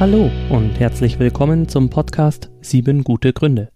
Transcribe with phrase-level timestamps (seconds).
[0.00, 3.68] Hallo und herzlich willkommen zum Podcast Sieben gute Gründe,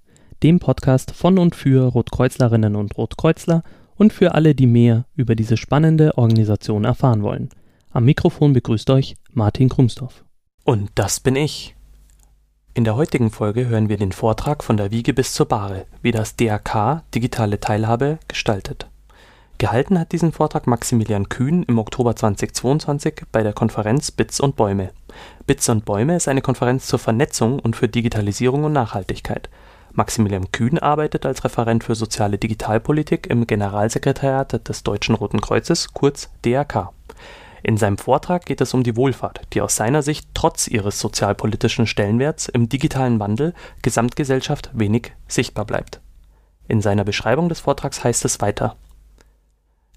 [0.43, 3.63] dem Podcast von und für Rotkreuzlerinnen und Rotkreuzler
[3.97, 7.51] und für alle, die mehr über diese spannende Organisation erfahren wollen.
[7.91, 10.25] Am Mikrofon begrüßt euch Martin Krumsdorf.
[10.65, 11.77] Und das bin ich.
[12.73, 16.13] In der heutigen Folge hören wir den Vortrag von der Wiege bis zur Bahre, wie
[16.13, 18.89] das DRK digitale Teilhabe gestaltet.
[19.59, 24.91] Gehalten hat diesen Vortrag Maximilian Kühn im Oktober 2022 bei der Konferenz Bits und Bäume.
[25.47, 29.49] Bits und Bäume ist eine Konferenz zur Vernetzung und für Digitalisierung und Nachhaltigkeit.
[29.95, 36.29] Maximilian Kühn arbeitet als Referent für soziale Digitalpolitik im Generalsekretariat des Deutschen Roten Kreuzes, kurz
[36.45, 36.91] DRK.
[37.63, 41.87] In seinem Vortrag geht es um die Wohlfahrt, die aus seiner Sicht trotz ihres sozialpolitischen
[41.87, 46.03] Stellenwerts im digitalen Wandel Gesamtgesellschaft wenig sichtbar bleibt.
[46.69, 48.77] In seiner Beschreibung des Vortrags heißt es weiter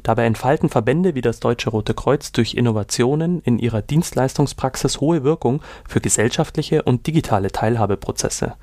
[0.04, 5.62] Dabei entfalten Verbände wie das Deutsche Rote Kreuz durch Innovationen in ihrer Dienstleistungspraxis hohe Wirkung
[5.88, 8.56] für gesellschaftliche und digitale Teilhabeprozesse.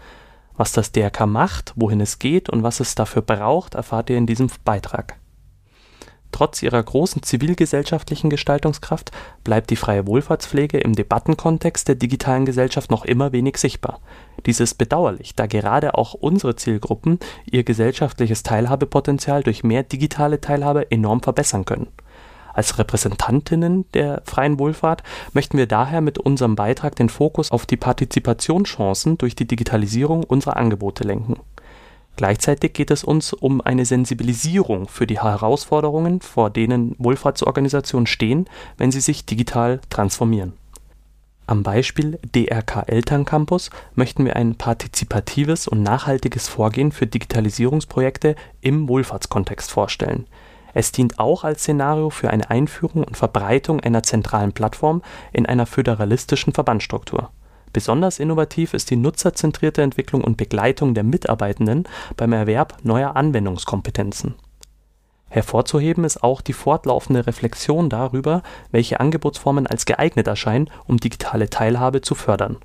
[0.57, 4.27] Was das DRK macht, wohin es geht und was es dafür braucht, erfahrt ihr in
[4.27, 5.19] diesem Beitrag
[6.33, 9.11] Trotz ihrer großen zivilgesellschaftlichen Gestaltungskraft
[9.43, 14.01] bleibt die Freie Wohlfahrtspflege im Debattenkontext der digitalen Gesellschaft noch immer wenig sichtbar.
[14.45, 17.19] Dies ist bedauerlich, da gerade auch unsere Zielgruppen
[17.51, 21.89] ihr gesellschaftliches Teilhabepotenzial durch mehr digitale Teilhabe enorm verbessern können.
[22.53, 25.03] Als Repräsentantinnen der freien Wohlfahrt
[25.35, 30.57] möchten wir daher mit unserem Beitrag den Fokus auf die Partizipationschancen durch die Digitalisierung unserer
[30.57, 31.39] Angebote lenken
[32.17, 38.91] Gleichzeitig geht es uns um eine Sensibilisierung für die Herausforderungen, vor denen Wohlfahrtsorganisationen stehen, wenn
[38.91, 40.55] sie sich digital transformieren.
[41.47, 49.71] Am Beispiel DRK Elterncampus möchten wir ein partizipatives und nachhaltiges Vorgehen für Digitalisierungsprojekte im Wohlfahrtskontext
[49.71, 50.27] vorstellen.
[50.75, 55.67] Es dient auch als Szenario für eine Einführung und Verbreitung einer zentralen Plattform in einer
[55.67, 57.31] föderalistischen Verbandsstruktur
[57.77, 61.85] Besonders innovativ ist die nutzerzentrierte Entwicklung und Begleitung der Mitarbeitenden
[62.17, 64.35] beim Erwerb neuer Anwendungskompetenzen.
[65.29, 72.01] Hervorzuheben ist auch die fortlaufende Reflexion darüber, welche Angebotsformen als geeignet erscheinen, um digitale Teilhabe
[72.01, 72.57] zu fördern.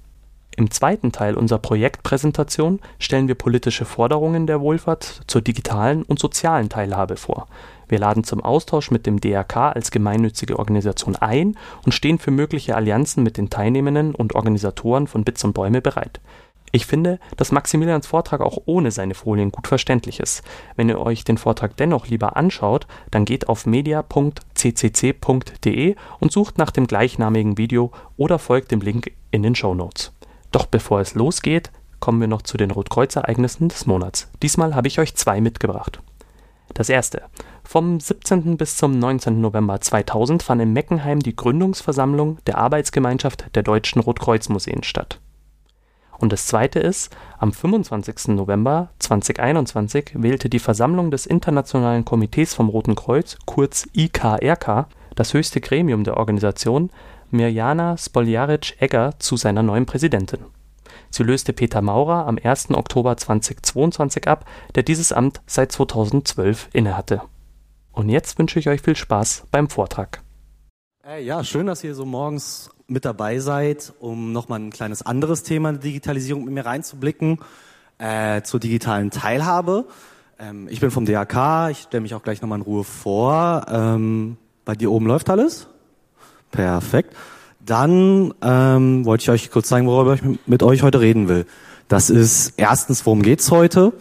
[0.55, 6.69] Im zweiten Teil unserer Projektpräsentation stellen wir politische Forderungen der Wohlfahrt zur digitalen und sozialen
[6.69, 7.47] Teilhabe vor
[7.91, 12.75] wir laden zum Austausch mit dem DRK als gemeinnützige Organisation ein und stehen für mögliche
[12.75, 16.21] Allianzen mit den Teilnehmenden und Organisatoren von Bits und Bäume bereit.
[16.71, 20.41] Ich finde, dass Maximilians Vortrag auch ohne seine Folien gut verständlich ist.
[20.77, 24.35] Wenn ihr euch den Vortrag dennoch lieber anschaut, dann geht auf media.ccc.de
[26.19, 30.13] und sucht nach dem gleichnamigen Video oder folgt dem Link in den Show Notes.
[30.53, 34.29] Doch bevor es losgeht, kommen wir noch zu den Rotkreuz-Ereignissen des Monats.
[34.41, 36.01] Diesmal habe ich euch zwei mitgebracht.
[36.73, 37.23] Das erste.
[37.63, 38.57] Vom 17.
[38.57, 39.39] bis zum 19.
[39.39, 45.19] November 2000 fand in Meckenheim die Gründungsversammlung der Arbeitsgemeinschaft der Deutschen Rotkreuzmuseen statt.
[46.17, 48.35] Und das zweite ist, am 25.
[48.35, 55.61] November 2021 wählte die Versammlung des Internationalen Komitees vom Roten Kreuz, kurz IKRK, das höchste
[55.61, 56.91] Gremium der Organisation,
[57.31, 60.45] Mirjana Spoljaric-Egger zu seiner neuen Präsidentin.
[61.09, 62.71] Sie löste Peter Maurer am 1.
[62.71, 64.45] Oktober 2022 ab,
[64.75, 67.21] der dieses Amt seit 2012 innehatte.
[67.91, 70.21] Und jetzt wünsche ich euch viel Spaß beim Vortrag.
[71.05, 75.43] Äh, ja, schön, dass ihr so morgens mit dabei seid, um nochmal ein kleines anderes
[75.43, 77.39] Thema der Digitalisierung mit mir reinzublicken,
[77.97, 79.85] äh, zur digitalen Teilhabe.
[80.39, 83.65] Ähm, ich bin vom DAK, ich stelle mich auch gleich nochmal in Ruhe vor.
[83.69, 85.67] Ähm, bei dir oben läuft alles?
[86.51, 87.15] Perfekt.
[87.65, 91.45] Dann ähm, wollte ich euch kurz zeigen, worüber ich mit euch heute reden will.
[91.87, 93.93] Das ist erstens, worum geht's heute?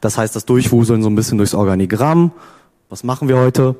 [0.00, 2.32] Das heißt, das Durchwuseln so ein bisschen durchs Organigramm.
[2.88, 3.74] Was machen wir heute?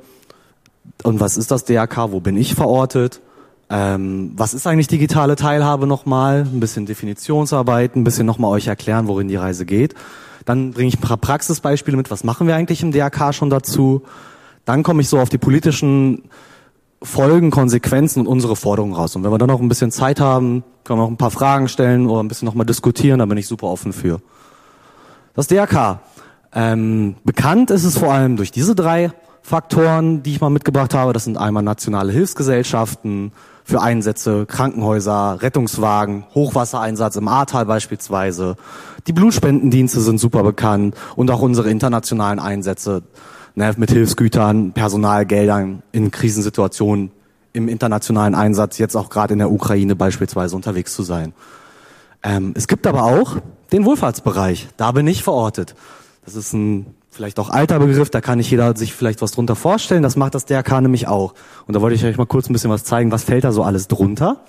[1.04, 2.10] Und was ist das DRK?
[2.10, 3.20] Wo bin ich verortet?
[3.70, 6.40] Ähm, was ist eigentlich digitale Teilhabe nochmal?
[6.40, 9.94] Ein bisschen Definitionsarbeit, ein bisschen nochmal euch erklären, worin die Reise geht.
[10.44, 14.02] Dann bringe ich ein paar Praxisbeispiele mit, was machen wir eigentlich im DRK schon dazu.
[14.64, 16.22] Dann komme ich so auf die politischen
[17.02, 19.14] Folgen, Konsequenzen und unsere Forderungen raus.
[19.14, 21.68] Und wenn wir dann noch ein bisschen Zeit haben, können wir noch ein paar Fragen
[21.68, 24.20] stellen oder ein bisschen nochmal diskutieren, da bin ich super offen für.
[25.34, 26.00] Das DRK.
[26.54, 29.12] Ähm, bekannt ist es vor allem durch diese drei
[29.42, 31.12] Faktoren, die ich mal mitgebracht habe.
[31.12, 33.32] Das sind einmal nationale Hilfsgesellschaften
[33.62, 38.56] für Einsätze, Krankenhäuser, Rettungswagen, Hochwassereinsatz im Ahrtal beispielsweise.
[39.06, 43.02] Die Blutspendendienste sind super bekannt und auch unsere internationalen Einsätze
[43.54, 47.10] ne, mit Hilfsgütern, Personalgeldern in Krisensituationen
[47.52, 51.32] im internationalen Einsatz, jetzt auch gerade in der Ukraine beispielsweise unterwegs zu sein.
[52.22, 53.36] Ähm, es gibt aber auch
[53.72, 55.74] den Wohlfahrtsbereich, da bin ich verortet.
[56.26, 59.56] Das ist ein vielleicht auch alter Begriff, da kann nicht jeder sich vielleicht was drunter
[59.56, 60.02] vorstellen.
[60.02, 61.34] Das macht das DRK nämlich auch.
[61.66, 63.62] Und da wollte ich euch mal kurz ein bisschen was zeigen, was fällt da so
[63.62, 64.44] alles drunter.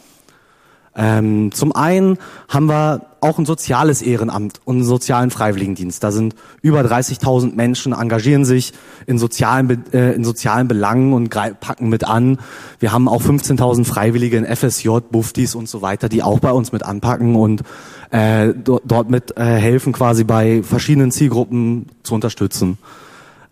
[0.98, 2.18] Ähm, zum einen
[2.50, 6.04] haben wir auch ein soziales Ehrenamt und einen sozialen Freiwilligendienst.
[6.04, 8.74] Da sind über 30.000 Menschen, engagieren sich
[9.06, 12.40] in sozialen, äh, in sozialen Belangen und packen mit an.
[12.80, 16.72] Wir haben auch 15.000 Freiwillige in FSJ, Buftis und so weiter, die auch bei uns
[16.72, 17.62] mit anpacken und
[18.10, 22.78] äh, dort mit äh, helfen, quasi bei verschiedenen Zielgruppen zu unterstützen.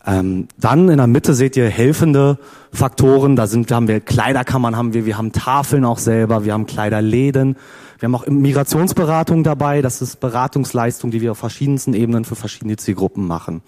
[0.07, 2.37] Ähm, dann in der Mitte seht ihr helfende
[2.71, 3.35] Faktoren.
[3.35, 7.55] Da sind, haben wir Kleiderkammern, haben wir, wir haben Tafeln auch selber, wir haben Kleiderläden.
[7.99, 9.81] Wir haben auch Migrationsberatung dabei.
[9.81, 13.61] Das ist Beratungsleistung, die wir auf verschiedensten Ebenen für verschiedene Zielgruppen machen.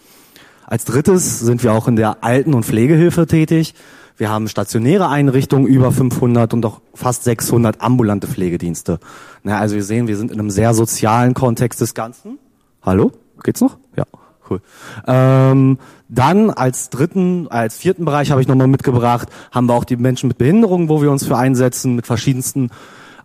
[0.65, 3.73] Als drittes sind wir auch in der Alten- und Pflegehilfe tätig.
[4.17, 8.99] Wir haben stationäre Einrichtungen, über 500 und auch fast 600 ambulante Pflegedienste.
[9.43, 12.37] Na, also wir sehen, wir sind in einem sehr sozialen Kontext des Ganzen.
[12.81, 13.11] Hallo?
[13.43, 13.77] Geht's noch?
[13.95, 14.05] Ja.
[14.49, 14.61] Cool.
[15.05, 15.77] Ähm,
[16.09, 20.27] dann als dritten, als vierten Bereich habe ich nochmal mitgebracht, haben wir auch die Menschen
[20.29, 22.69] mit Behinderungen, wo wir uns für einsetzen, mit verschiedensten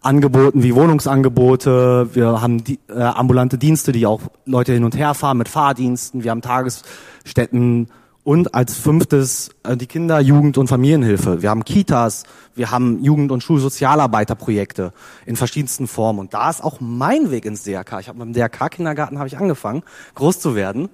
[0.03, 2.11] Angeboten wie Wohnungsangebote.
[2.13, 6.25] Wir haben die, äh, ambulante Dienste, die auch Leute hin und her fahren mit Fahrdiensten.
[6.25, 7.89] Wir haben Tagesstätten
[8.25, 11.43] und als fünftes äh, die Kinder-, Jugend- und Familienhilfe.
[11.43, 12.25] Wir haben Kitas,
[12.55, 14.93] wir haben Jugend- und Schulsozialarbeiterprojekte
[15.25, 16.19] in verschiedensten Formen.
[16.19, 18.01] Und da ist auch mein Weg ins DRK.
[18.01, 19.83] Ich habe mit dem DRK-Kindergarten habe ich angefangen,
[20.15, 20.89] groß zu werden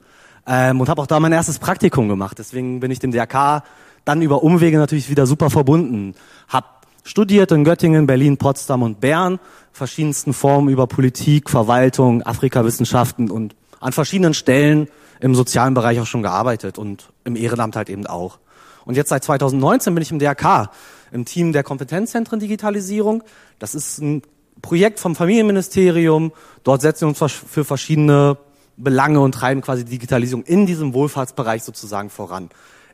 [0.49, 2.39] ähm, und habe auch da mein erstes Praktikum gemacht.
[2.39, 3.63] Deswegen bin ich dem DRK
[4.05, 6.15] dann über Umwege natürlich wieder super verbunden.
[6.49, 9.39] Hab studiert in Göttingen, Berlin, Potsdam und Bern,
[9.73, 14.89] verschiedensten Formen über Politik, Verwaltung, Afrikawissenschaften und an verschiedenen Stellen
[15.21, 18.39] im sozialen Bereich auch schon gearbeitet und im Ehrenamt halt eben auch.
[18.85, 20.71] Und jetzt seit 2019 bin ich im DRK,
[21.13, 23.23] im Team der Kompetenzzentren Digitalisierung.
[23.59, 24.23] Das ist ein
[24.63, 26.33] Projekt vom Familienministerium.
[26.65, 28.39] Dort setzen wir uns für verschiedene
[28.79, 32.49] Belange und treiben quasi Digitalisierung in diesem Wohlfahrtsbereich sozusagen voran.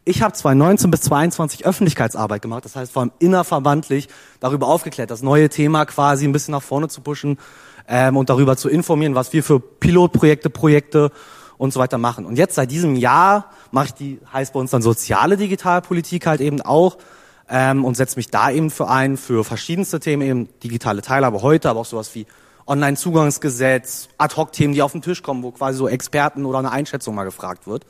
[0.06, 4.08] Ich habe 2019 bis 2022 Öffentlichkeitsarbeit gemacht, das heißt vor allem innerverbandlich
[4.40, 7.38] darüber aufgeklärt, das neue Thema quasi ein bisschen nach vorne zu pushen
[7.88, 11.10] ähm, und darüber zu informieren, was wir für Pilotprojekte, Projekte
[11.56, 12.26] und so weiter machen.
[12.26, 16.40] Und jetzt seit diesem Jahr mache ich die, heißt bei uns dann soziale Digitalpolitik halt
[16.40, 16.98] eben auch
[17.48, 21.70] ähm, und setze mich da eben für ein, für verschiedenste Themen, eben digitale Teilhabe heute,
[21.70, 22.26] aber auch sowas wie
[22.66, 27.24] Online-Zugangsgesetz, Ad-Hoc-Themen, die auf den Tisch kommen, wo quasi so Experten oder eine Einschätzung mal
[27.24, 27.84] gefragt wird.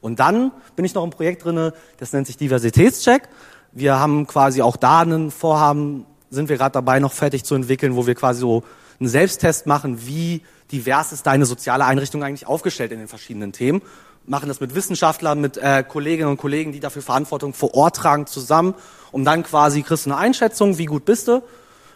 [0.00, 3.28] Und dann bin ich noch im Projekt drinne, das nennt sich Diversitätscheck.
[3.72, 7.96] Wir haben quasi auch da einen Vorhaben, sind wir gerade dabei, noch fertig zu entwickeln,
[7.96, 8.64] wo wir quasi so
[9.00, 10.42] einen Selbsttest machen, wie
[10.72, 13.82] divers ist deine soziale Einrichtung eigentlich aufgestellt in den verschiedenen Themen.
[14.26, 18.26] Machen das mit Wissenschaftlern, mit äh, Kolleginnen und Kollegen, die dafür Verantwortung vor Ort tragen,
[18.26, 18.74] zusammen,
[19.12, 21.42] um dann quasi kriegst du eine Einschätzung, wie gut bist du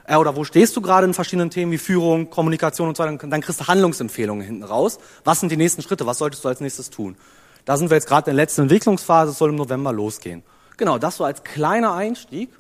[0.09, 3.17] äh, oder wo stehst du gerade in verschiedenen Themen wie Führung, Kommunikation und so weiter,
[3.29, 4.99] dann kriegst du Handlungsempfehlungen hinten raus.
[5.25, 6.07] Was sind die nächsten Schritte?
[6.07, 7.17] Was solltest du als nächstes tun?
[7.65, 10.43] Da sind wir jetzt gerade in der letzten Entwicklungsphase, es soll im November losgehen.
[10.79, 12.51] Genau, das so als kleiner Einstieg.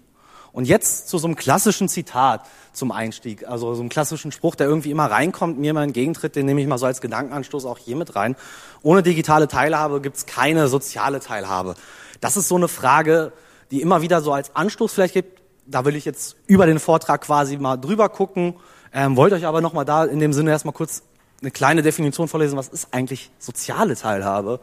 [0.53, 4.67] Und jetzt zu so einem klassischen Zitat zum Einstieg, also so einem klassischen Spruch, der
[4.67, 7.97] irgendwie immer reinkommt, mir immer entgegentritt, den nehme ich mal so als Gedankenanstoß auch hier
[7.97, 8.35] mit rein.
[8.83, 11.75] Ohne digitale Teilhabe gibt's keine soziale Teilhabe.
[12.21, 13.33] Das ist so eine Frage,
[13.71, 15.38] die immer wieder so als Anstoß vielleicht gibt,
[15.69, 18.55] da will ich jetzt über den Vortrag quasi mal drüber gucken,
[18.93, 21.03] ähm, wollte euch aber nochmal da in dem Sinne erstmal kurz
[21.41, 24.61] eine kleine Definition vorlesen, was ist eigentlich soziale Teilhabe?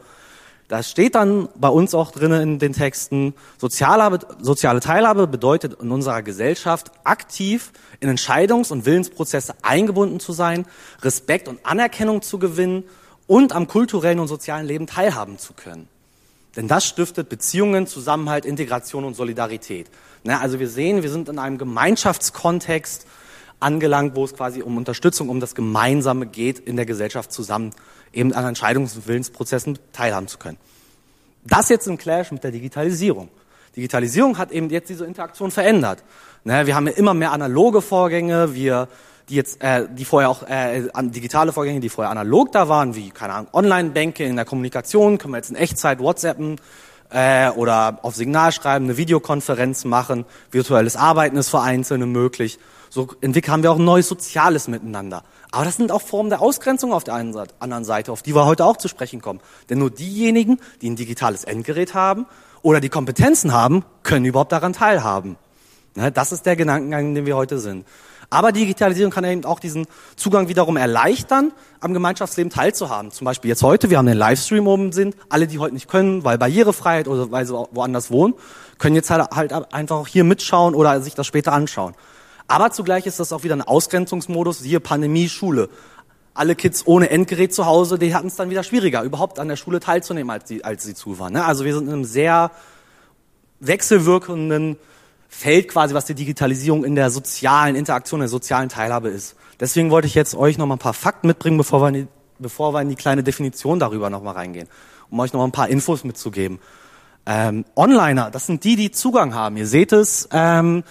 [0.68, 5.92] Da steht dann bei uns auch drinnen in den Texten, soziale, soziale Teilhabe bedeutet in
[5.92, 10.66] unserer Gesellschaft aktiv in Entscheidungs- und Willensprozesse eingebunden zu sein,
[11.02, 12.82] Respekt und Anerkennung zu gewinnen
[13.28, 15.88] und am kulturellen und sozialen Leben teilhaben zu können.
[16.56, 19.88] Denn das stiftet Beziehungen, Zusammenhalt, Integration und Solidarität.
[20.24, 23.06] Ne, also wir sehen, wir sind in einem Gemeinschaftskontext
[23.60, 27.72] angelangt, wo es quasi um Unterstützung, um das Gemeinsame geht, in der Gesellschaft zusammen
[28.12, 30.58] eben an Entscheidungs- und Willensprozessen teilhaben zu können.
[31.44, 33.28] Das jetzt im Clash mit der Digitalisierung.
[33.76, 36.02] Digitalisierung hat eben jetzt diese Interaktion verändert.
[36.44, 38.88] Ne, wir haben ja immer mehr analoge Vorgänge, wir,
[39.28, 43.10] die jetzt, äh, die vorher auch äh, digitale Vorgänge, die vorher analog da waren, wie
[43.10, 46.60] keine Ahnung Online-Banking in der Kommunikation, können wir jetzt in Echtzeit WhatsAppen,
[47.10, 52.58] äh, oder auf Signal schreiben, eine Videokonferenz machen, virtuelles Arbeiten ist für Einzelne möglich.
[52.88, 55.22] So entwickeln haben wir auch ein neues soziales Miteinander.
[55.50, 58.64] Aber das sind auch Formen der Ausgrenzung auf der anderen Seite, auf die wir heute
[58.64, 59.40] auch zu sprechen kommen.
[59.68, 62.26] Denn nur diejenigen, die ein digitales Endgerät haben
[62.62, 65.36] oder die Kompetenzen haben, können überhaupt daran teilhaben.
[65.94, 67.86] Ne, das ist der Gedankengang, in dem wir heute sind.
[68.30, 73.10] Aber Digitalisierung kann eben auch diesen Zugang wiederum erleichtern, am Gemeinschaftsleben teilzuhaben.
[73.12, 76.24] Zum Beispiel jetzt heute, wir haben einen Livestream oben sind, alle, die heute nicht können,
[76.24, 78.34] weil Barrierefreiheit oder weil sie woanders wohnen,
[78.78, 81.94] können jetzt halt, halt einfach auch hier mitschauen oder sich das später anschauen.
[82.48, 85.68] Aber zugleich ist das auch wieder ein Ausgrenzungsmodus, siehe Pandemie, Schule.
[86.34, 89.56] alle Kids ohne Endgerät zu Hause, die hatten es dann wieder schwieriger, überhaupt an der
[89.56, 91.32] Schule teilzunehmen, als sie, als sie zu waren.
[91.32, 91.44] Ne?
[91.44, 92.50] Also wir sind in einem sehr
[93.60, 94.76] wechselwirkenden
[95.28, 99.36] Feld quasi, was die Digitalisierung in der sozialen Interaktion, der sozialen Teilhabe ist.
[99.60, 102.06] Deswegen wollte ich jetzt euch noch mal ein paar Fakten mitbringen, bevor wir in die,
[102.38, 104.68] bevor wir in die kleine Definition darüber noch mal reingehen,
[105.10, 106.58] um euch noch mal ein paar Infos mitzugeben.
[107.26, 109.56] Ähm, Onliner, das sind die, die Zugang haben.
[109.56, 110.84] Ihr seht es, ähm,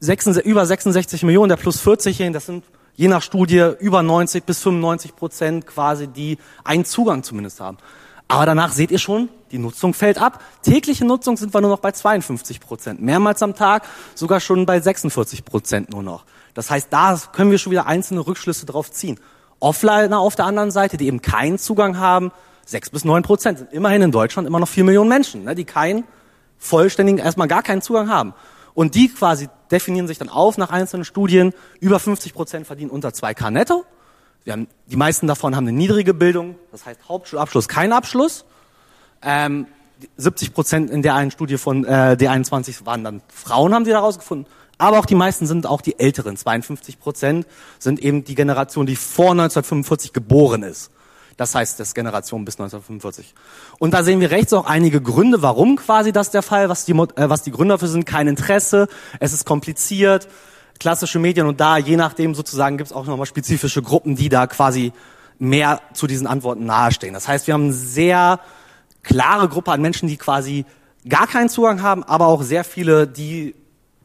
[0.00, 4.60] 66, über 66 Millionen der plus 40-Jährigen, das sind je nach Studie über 90 bis
[4.60, 7.78] 95 Prozent quasi, die einen Zugang zumindest haben.
[8.28, 10.42] Aber danach seht ihr schon, die Nutzung fällt ab.
[10.62, 13.00] Tägliche Nutzung sind wir nur noch bei 52 Prozent.
[13.00, 16.24] Mehrmals am Tag sogar schon bei 46 Prozent nur noch.
[16.52, 19.18] Das heißt, da können wir schon wieder einzelne Rückschlüsse drauf ziehen.
[19.60, 22.30] Offliner auf der anderen Seite, die eben keinen Zugang haben,
[22.66, 25.64] 6 bis 9 Prozent sind immerhin in Deutschland immer noch 4 Millionen Menschen, ne, die
[25.64, 26.04] keinen
[26.58, 28.34] vollständigen, erstmal gar keinen Zugang haben.
[28.74, 31.54] Und die quasi definieren sich dann auf nach einzelnen Studien.
[31.80, 33.84] Über 50 Prozent verdienen unter 2K netto.
[34.52, 38.44] Haben, die meisten davon haben eine niedrige Bildung, das heißt Hauptschulabschluss, kein Abschluss.
[39.22, 39.66] Ähm,
[40.16, 44.00] 70 Prozent in der einen Studie von äh, D21 waren dann Frauen, haben sie da
[44.00, 44.46] rausgefunden.
[44.78, 46.36] Aber auch die meisten sind auch die Älteren.
[46.36, 47.46] 52 Prozent
[47.80, 50.92] sind eben die Generation, die vor 1945 geboren ist.
[51.36, 53.34] Das heißt, das Generation bis 1945.
[53.78, 56.92] Und da sehen wir rechts auch einige Gründe, warum quasi das der Fall, was die,
[56.92, 58.06] äh, was die Gründe dafür sind.
[58.06, 58.88] Kein Interesse,
[59.20, 60.28] es ist kompliziert,
[60.78, 64.46] klassische Medien und da, je nachdem sozusagen, gibt es auch nochmal spezifische Gruppen, die da
[64.46, 64.92] quasi
[65.38, 67.14] mehr zu diesen Antworten nahestehen.
[67.14, 68.40] Das heißt, wir haben eine sehr
[69.02, 70.64] klare Gruppe an Menschen, die quasi
[71.08, 73.54] gar keinen Zugang haben, aber auch sehr viele, die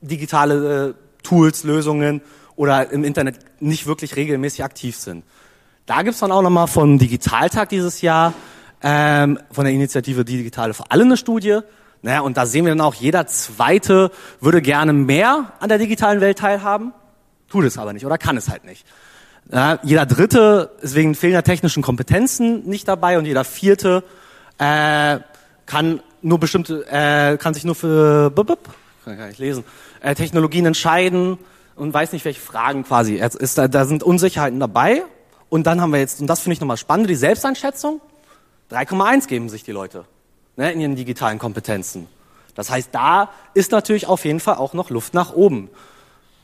[0.01, 2.21] digitale äh, Tools, Lösungen
[2.55, 5.23] oder im Internet nicht wirklich regelmäßig aktiv sind.
[5.85, 8.33] Da gibt's dann auch nochmal vom Digitaltag dieses Jahr,
[8.81, 11.59] ähm, von der Initiative Digitale für alle eine Studie.
[12.03, 16.19] Naja, und da sehen wir dann auch, jeder Zweite würde gerne mehr an der digitalen
[16.19, 16.93] Welt teilhaben,
[17.49, 18.85] tut es aber nicht oder kann es halt nicht.
[19.49, 24.03] Ja, jeder Dritte ist wegen fehlender technischen Kompetenzen nicht dabei und jeder Vierte
[24.57, 25.19] äh,
[25.65, 28.33] kann nur bestimmte, äh, kann sich nur für,
[29.05, 29.63] kann gar nicht lesen,
[30.01, 31.37] äh, Technologien entscheiden
[31.77, 33.15] und weiß nicht, welche Fragen quasi.
[33.15, 35.03] Ist, da, da sind Unsicherheiten dabei
[35.47, 38.01] und dann haben wir jetzt, und das finde ich nochmal spannend, die Selbsteinschätzung.
[38.71, 40.03] 3,1 geben sich die Leute
[40.55, 42.07] ne, in ihren digitalen Kompetenzen.
[42.55, 45.69] Das heißt, da ist natürlich auf jeden Fall auch noch Luft nach oben.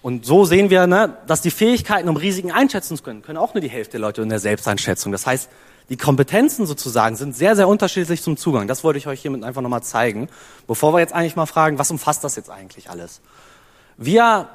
[0.01, 3.53] Und so sehen wir, ne, dass die Fähigkeiten, um Risiken einschätzen zu können, können auch
[3.53, 5.11] nur die Hälfte der Leute in der Selbsteinschätzung.
[5.11, 5.49] Das heißt,
[5.89, 8.67] die Kompetenzen sozusagen sind sehr, sehr unterschiedlich zum Zugang.
[8.67, 10.29] Das wollte ich euch hiermit einfach nochmal zeigen,
[10.67, 13.21] bevor wir jetzt eigentlich mal fragen, was umfasst das jetzt eigentlich alles?
[13.97, 14.47] Wir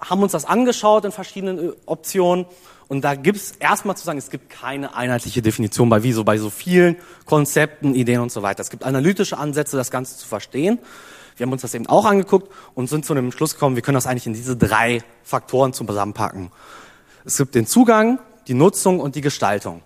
[0.00, 2.44] haben uns das angeschaut in verschiedenen Optionen
[2.88, 6.24] und da gibt es erstmal zu sagen, es gibt keine einheitliche Definition bei wie so
[6.24, 8.60] bei so vielen Konzepten, Ideen und so weiter.
[8.60, 10.78] Es gibt analytische Ansätze, das Ganze zu verstehen.
[11.36, 13.96] Wir haben uns das eben auch angeguckt und sind zu dem Schluss gekommen, wir können
[13.96, 16.50] das eigentlich in diese drei Faktoren zusammenpacken.
[17.24, 19.82] Es gibt den Zugang, die Nutzung und die Gestaltung.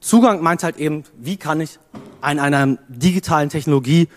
[0.00, 1.78] Zugang meint halt eben, wie kann ich
[2.20, 4.08] an einer digitalen Technologie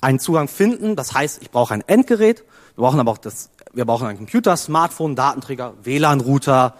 [0.00, 0.96] einen Zugang finden.
[0.96, 2.44] Das heißt, ich brauche ein Endgerät,
[2.76, 6.74] wir brauchen aber auch das, wir brauchen einen Computer, Smartphone, Datenträger, WLAN-Router,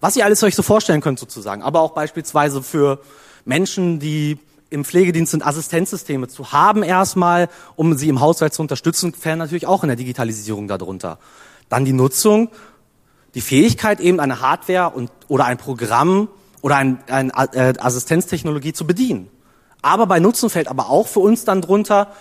[0.00, 1.62] was ihr alles euch so vorstellen könnt sozusagen.
[1.62, 3.00] Aber auch beispielsweise für
[3.44, 4.38] Menschen, die
[4.70, 9.66] im Pflegedienst sind, Assistenzsysteme zu haben erstmal, um sie im Haushalt zu unterstützen, fällt natürlich
[9.66, 11.18] auch in der Digitalisierung darunter.
[11.68, 12.50] Dann die Nutzung,
[13.34, 16.28] die Fähigkeit eben eine Hardware und, oder ein Programm
[16.60, 19.30] oder ein, ein äh, Assistenztechnologie zu bedienen.
[19.80, 22.12] Aber bei Nutzen fällt aber auch für uns dann drunter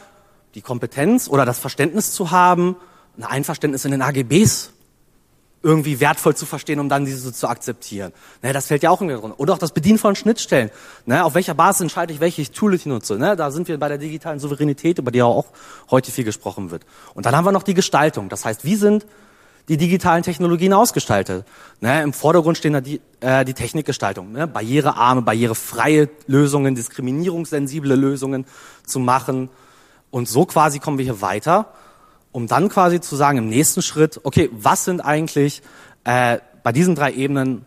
[0.55, 2.75] die Kompetenz oder das Verständnis zu haben,
[3.17, 4.71] ein Einverständnis in den AGBs
[5.67, 8.13] irgendwie wertvoll zu verstehen, um dann diese zu akzeptieren.
[8.41, 9.37] Ne, das fällt ja auch in der drunter.
[9.37, 10.71] Oder auch das Bedienen von Schnittstellen.
[11.05, 13.17] Ne, auf welcher Basis entscheide ich, welche Tool ich nutze.
[13.17, 15.47] Ne, da sind wir bei der digitalen Souveränität, über die auch
[15.91, 16.85] heute viel gesprochen wird.
[17.15, 18.29] Und dann haben wir noch die Gestaltung.
[18.29, 19.05] Das heißt, wie sind
[19.67, 21.45] die digitalen Technologien ausgestaltet?
[21.81, 24.31] Ne, Im Vordergrund stehen da die, äh, die Technikgestaltung.
[24.31, 28.45] Ne, barrierearme, barrierefreie Lösungen, diskriminierungssensible Lösungen
[28.85, 29.49] zu machen.
[30.11, 31.73] Und so quasi kommen wir hier weiter
[32.31, 35.61] um dann quasi zu sagen im nächsten Schritt, okay, was sind eigentlich
[36.03, 37.65] äh, bei diesen drei Ebenen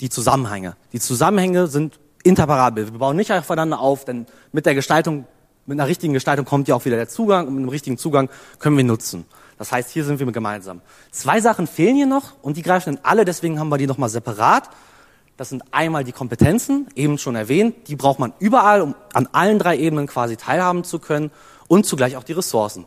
[0.00, 0.76] die Zusammenhänge?
[0.92, 2.92] Die Zusammenhänge sind interparabel.
[2.92, 5.26] Wir bauen nicht aufeinander auf, denn mit der Gestaltung,
[5.66, 8.28] mit einer richtigen Gestaltung kommt ja auch wieder der Zugang und mit einem richtigen Zugang
[8.58, 9.26] können wir nutzen.
[9.58, 10.80] Das heißt, hier sind wir gemeinsam.
[11.10, 14.08] Zwei Sachen fehlen hier noch und die greifen in alle, deswegen haben wir die nochmal
[14.08, 14.70] separat.
[15.36, 19.58] Das sind einmal die Kompetenzen, eben schon erwähnt, die braucht man überall, um an allen
[19.58, 21.30] drei Ebenen quasi teilhaben zu können
[21.66, 22.86] und zugleich auch die Ressourcen.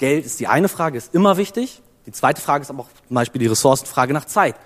[0.00, 1.82] Geld ist die eine Frage, ist immer wichtig.
[2.06, 4.56] Die zweite Frage ist aber auch zum Beispiel die Ressourcenfrage nach Zeit.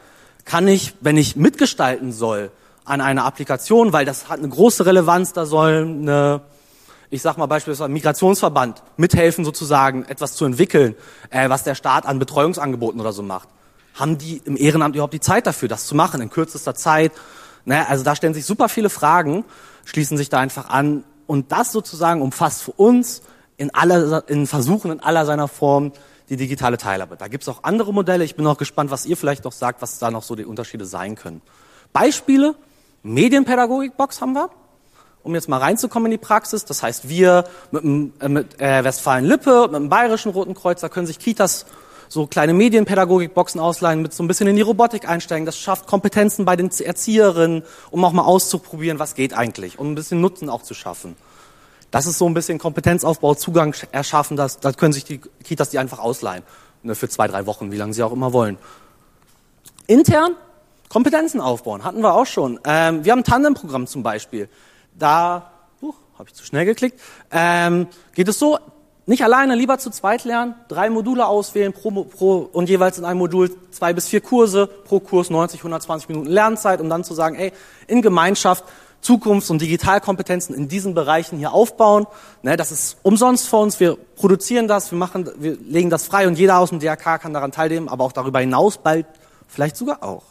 [0.44, 2.52] Kann ich, wenn ich mitgestalten soll
[2.84, 6.42] an einer Applikation, weil das hat eine große Relevanz, da soll eine,
[7.10, 10.94] ich sag mal beispielsweise ein Migrationsverband mithelfen sozusagen, etwas zu entwickeln,
[11.30, 13.48] äh, was der Staat an Betreuungsangeboten oder so macht.
[13.94, 17.10] haben die im Ehrenamt überhaupt die Zeit dafür, das zu machen in kürzester Zeit?
[17.64, 19.44] Naja, also da stellen sich super viele Fragen,
[19.84, 21.02] schließen sich da einfach an.
[21.26, 23.22] Und das sozusagen umfasst für uns
[23.56, 25.92] in, aller, in Versuchen in aller seiner Form
[26.28, 27.16] die digitale Teilhabe.
[27.16, 28.24] Da gibt's auch andere Modelle.
[28.24, 30.86] Ich bin auch gespannt, was ihr vielleicht noch sagt, was da noch so die Unterschiede
[30.86, 31.42] sein können.
[31.92, 32.54] Beispiele,
[33.02, 34.50] Medienpädagogikbox haben wir,
[35.22, 36.64] um jetzt mal reinzukommen in die Praxis.
[36.64, 37.84] Das heißt, wir mit,
[38.20, 41.66] äh, mit äh, Westfalen-Lippe, mit dem Bayerischen Roten Kreuz, da können sich Kitas
[42.08, 45.46] so kleine Medienpädagogikboxen ausleihen, mit so ein bisschen in die Robotik einsteigen.
[45.46, 49.94] Das schafft Kompetenzen bei den Erzieherinnen, um auch mal auszuprobieren, was geht eigentlich, um ein
[49.94, 51.16] bisschen Nutzen auch zu schaffen.
[51.94, 55.78] Das ist so ein bisschen Kompetenzaufbau, Zugang erschaffen, das, das können sich die Kitas die
[55.78, 56.42] einfach ausleihen.
[56.82, 58.58] Ne, für zwei, drei Wochen, wie lange sie auch immer wollen.
[59.86, 60.32] Intern
[60.88, 62.58] Kompetenzen aufbauen, hatten wir auch schon.
[62.64, 64.48] Ähm, wir haben ein Tandem-Programm zum Beispiel.
[64.98, 66.98] Da, uh, habe ich zu schnell geklickt,
[67.30, 68.58] ähm, geht es so,
[69.06, 73.20] nicht alleine, lieber zu zweit lernen, drei Module auswählen pro, pro, und jeweils in einem
[73.20, 77.36] Modul zwei bis vier Kurse, pro Kurs 90, 120 Minuten Lernzeit, um dann zu sagen,
[77.36, 77.52] ey,
[77.86, 78.64] in Gemeinschaft
[79.04, 82.06] Zukunfts- und Digitalkompetenzen in diesen Bereichen hier aufbauen.
[82.42, 86.26] Ne, das ist umsonst für uns, wir produzieren das, wir, machen, wir legen das frei
[86.26, 89.06] und jeder aus dem DRK kann daran teilnehmen, aber auch darüber hinaus bald
[89.46, 90.24] vielleicht sogar auch.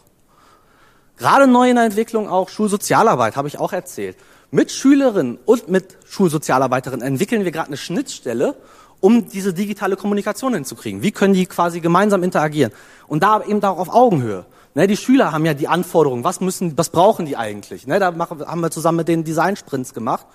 [1.18, 4.18] Gerade neu in der Entwicklung auch Schulsozialarbeit, habe ich auch erzählt.
[4.50, 8.56] Mit Schülerinnen und mit Schulsozialarbeiterinnen entwickeln wir gerade eine Schnittstelle,
[9.00, 11.01] um diese digitale Kommunikation hinzukriegen.
[11.01, 12.72] Wie können die quasi gemeinsam interagieren?
[13.08, 14.46] Und da eben auch auf Augenhöhe.
[14.75, 17.86] Ne, die Schüler haben ja die Anforderungen, was müssen, was brauchen die eigentlich?
[17.86, 20.25] Ne, da machen, haben wir zusammen mit den Design-Sprints gemacht.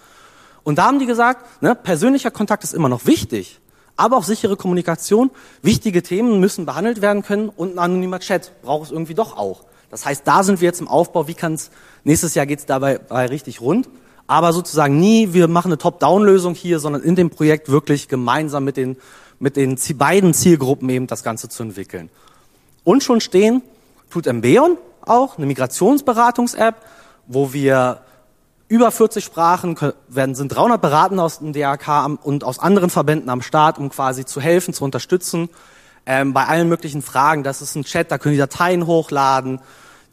[0.63, 3.61] Und da haben die gesagt, ne, persönlicher Kontakt ist immer noch wichtig,
[3.97, 5.31] aber auch sichere Kommunikation,
[5.63, 9.65] wichtige Themen müssen behandelt werden können und ein anonymer Chat braucht es irgendwie doch auch.
[9.91, 11.71] Das heißt, da sind wir jetzt im Aufbau, wie kann es,
[12.05, 13.89] nächstes Jahr geht es dabei richtig rund
[14.29, 18.77] aber sozusagen nie, wir machen eine Top-Down-Lösung hier, sondern in dem Projekt wirklich gemeinsam mit
[18.77, 18.99] den,
[19.41, 22.11] mit den beiden Zielgruppen eben das Ganze zu entwickeln.
[22.85, 23.63] Und schon stehen
[24.11, 26.77] tut Embeon auch, eine Migrationsberatungs-App,
[27.27, 28.01] wo wir
[28.69, 29.77] über 40 Sprachen
[30.09, 34.27] werden, sind 300 Beratende aus dem DRK und aus anderen Verbänden am Start, um quasi
[34.27, 35.49] zu helfen, zu unterstützen,
[36.05, 37.43] ähm, bei allen möglichen Fragen.
[37.43, 39.61] Das ist ein Chat, da können die Dateien hochladen,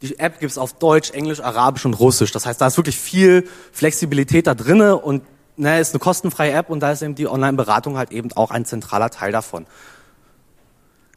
[0.02, 2.32] die App gibt es auf Deutsch, Englisch, Arabisch und Russisch.
[2.32, 5.22] Das heißt, da ist wirklich viel Flexibilität da drinne und
[5.56, 8.64] ne, ist eine kostenfreie App und da ist eben die Online-Beratung halt eben auch ein
[8.64, 9.66] zentraler Teil davon.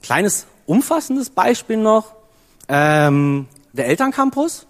[0.01, 2.15] Kleines umfassendes Beispiel noch.
[2.69, 4.67] Ähm, der Elterncampus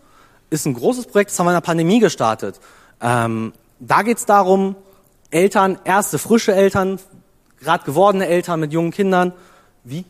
[0.49, 2.59] ist ein großes Projekt, das haben wir in der Pandemie gestartet.
[3.01, 4.75] Ähm, da geht es darum,
[5.29, 6.99] Eltern, erste frische Eltern,
[7.59, 9.33] gerade gewordene Eltern mit jungen Kindern,
[9.83, 10.05] wie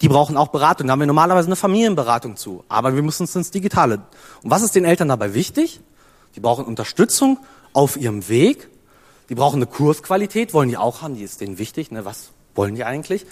[0.00, 0.88] die brauchen auch Beratung.
[0.88, 2.64] Da haben wir normalerweise eine Familienberatung zu.
[2.68, 4.00] Aber wir müssen uns ins Digitale.
[4.42, 5.80] Und was ist den Eltern dabei wichtig?
[6.34, 7.38] Die brauchen Unterstützung
[7.72, 8.68] auf ihrem Weg.
[9.28, 11.90] Die brauchen eine Kursqualität, wollen die auch haben, die ist denen wichtig.
[11.90, 12.04] Ne?
[12.04, 13.24] Was wollen die eigentlich?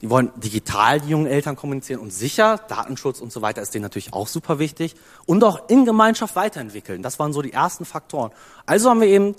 [0.00, 3.82] Die wollen digital die jungen Eltern kommunizieren und sicher, Datenschutz und so weiter ist denen
[3.82, 4.94] natürlich auch super wichtig.
[5.26, 7.02] Und auch in Gemeinschaft weiterentwickeln.
[7.02, 8.30] Das waren so die ersten Faktoren.
[8.64, 9.34] Also haben wir eben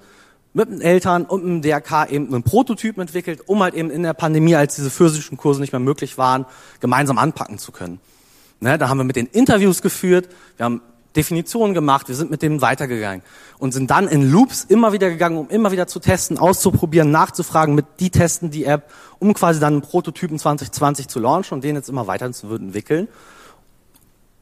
[0.53, 4.13] mit den Eltern und dem DRK eben einen Prototypen entwickelt, um halt eben in der
[4.13, 6.45] Pandemie, als diese physischen Kurse nicht mehr möglich waren,
[6.79, 7.99] gemeinsam anpacken zu können.
[8.59, 10.81] Ne, da haben wir mit den Interviews geführt, wir haben
[11.15, 13.21] Definitionen gemacht, wir sind mit denen weitergegangen
[13.59, 17.75] und sind dann in Loops immer wieder gegangen, um immer wieder zu testen, auszuprobieren, nachzufragen,
[17.75, 21.75] mit die testen die App, um quasi dann einen Prototypen 2020 zu launchen und den
[21.75, 23.07] jetzt immer weiter zu entwickeln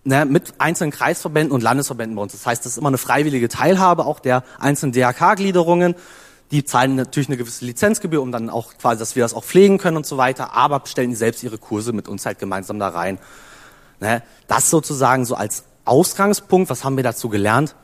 [0.04, 2.34] ne, mit einzelnen Kreisverbänden und Landesverbänden bei uns.
[2.34, 5.96] Das heißt, das ist immer eine freiwillige Teilhabe auch der einzelnen DRK-Gliederungen.
[6.52, 9.78] Die zahlen natürlich eine gewisse Lizenzgebühr, um dann auch quasi, dass wir das auch pflegen
[9.78, 12.90] können und so weiter, aber stellen die selbst ihre Kurse mit uns halt gemeinsam da
[12.90, 13.20] rein.
[14.00, 17.76] Ne, das sozusagen so als Ausgangspunkt, was haben wir dazu gelernt?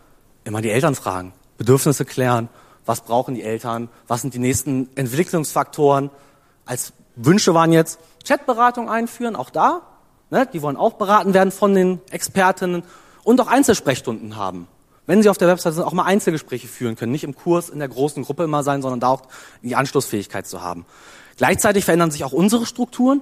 [0.43, 2.49] Immer die Eltern fragen, Bedürfnisse klären,
[2.86, 6.12] was brauchen die Eltern, was sind die nächsten Entwicklungsfaktoren.
[6.65, 9.81] Als Wünsche waren jetzt Chatberatung einführen, auch da
[10.29, 10.47] Ne?
[10.51, 12.84] Die wollen auch beraten werden von den Expertinnen
[13.23, 14.67] und auch Einzelsprechstunden haben.
[15.08, 17.12] Wenn sie auf der Website sind, auch mal Einzelgespräche führen können.
[17.12, 19.21] Nicht im Kurs in der großen Gruppe immer sein, sondern da auch
[19.62, 20.86] die Anschlussfähigkeit zu haben.
[21.38, 23.21] Gleichzeitig verändern sich auch unsere Strukturen.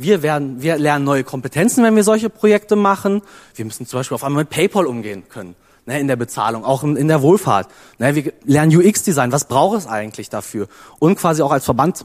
[0.00, 3.20] Wir, werden, wir lernen neue Kompetenzen, wenn wir solche Projekte machen.
[3.56, 5.56] Wir müssen zum Beispiel auf einmal mit PayPal umgehen können
[5.86, 7.66] ne, in der Bezahlung, auch in, in der Wohlfahrt.
[7.98, 10.68] Ne, wir lernen UX-Design, was braucht es eigentlich dafür?
[11.00, 12.04] Und quasi auch als Verband,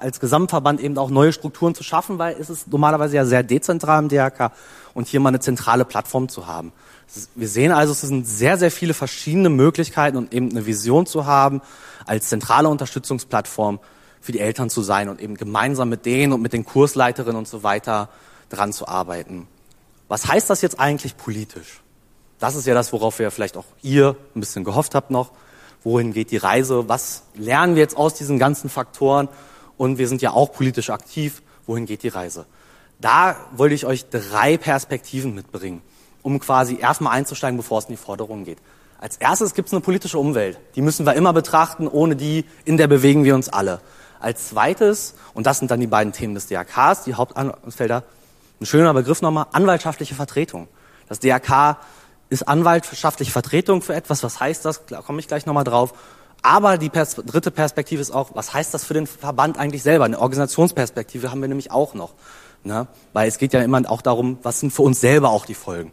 [0.00, 4.02] als Gesamtverband eben auch neue Strukturen zu schaffen, weil es ist normalerweise ja sehr dezentral
[4.02, 4.50] im DRK
[4.94, 6.72] und hier mal eine zentrale Plattform zu haben.
[7.36, 11.26] Wir sehen also, es sind sehr, sehr viele verschiedene Möglichkeiten und eben eine Vision zu
[11.26, 11.60] haben,
[12.06, 13.78] als zentrale Unterstützungsplattform
[14.20, 17.48] für die Eltern zu sein und eben gemeinsam mit denen und mit den Kursleiterinnen und
[17.48, 18.08] so weiter
[18.48, 19.48] dran zu arbeiten.
[20.08, 21.80] Was heißt das jetzt eigentlich politisch?
[22.38, 25.30] Das ist ja das, worauf wir vielleicht auch ihr ein bisschen gehofft habt noch.
[25.82, 26.88] Wohin geht die Reise?
[26.88, 29.28] Was lernen wir jetzt aus diesen ganzen Faktoren?
[29.76, 31.42] Und wir sind ja auch politisch aktiv.
[31.66, 32.46] Wohin geht die Reise?
[33.00, 35.80] Da wollte ich euch drei Perspektiven mitbringen,
[36.22, 38.58] um quasi erstmal einzusteigen, bevor es in die Forderungen geht.
[38.98, 40.58] Als erstes gibt es eine politische Umwelt.
[40.74, 43.80] Die müssen wir immer betrachten, ohne die, in der bewegen wir uns alle.
[44.20, 48.04] Als zweites, und das sind dann die beiden Themen des DRKs, die Hauptanwendungsfelder,
[48.60, 50.68] ein schöner Begriff nochmal, anwaltschaftliche Vertretung.
[51.08, 51.78] Das DRK
[52.28, 54.22] ist anwaltschaftliche Vertretung für etwas.
[54.22, 54.86] Was heißt das?
[54.86, 55.94] Da komme ich gleich nochmal drauf.
[56.42, 60.04] Aber die Pers dritte Perspektive ist auch, was heißt das für den Verband eigentlich selber?
[60.04, 62.12] Eine Organisationsperspektive haben wir nämlich auch noch.
[62.62, 62.86] Ne?
[63.12, 65.92] Weil es geht ja immer auch darum, was sind für uns selber auch die Folgen.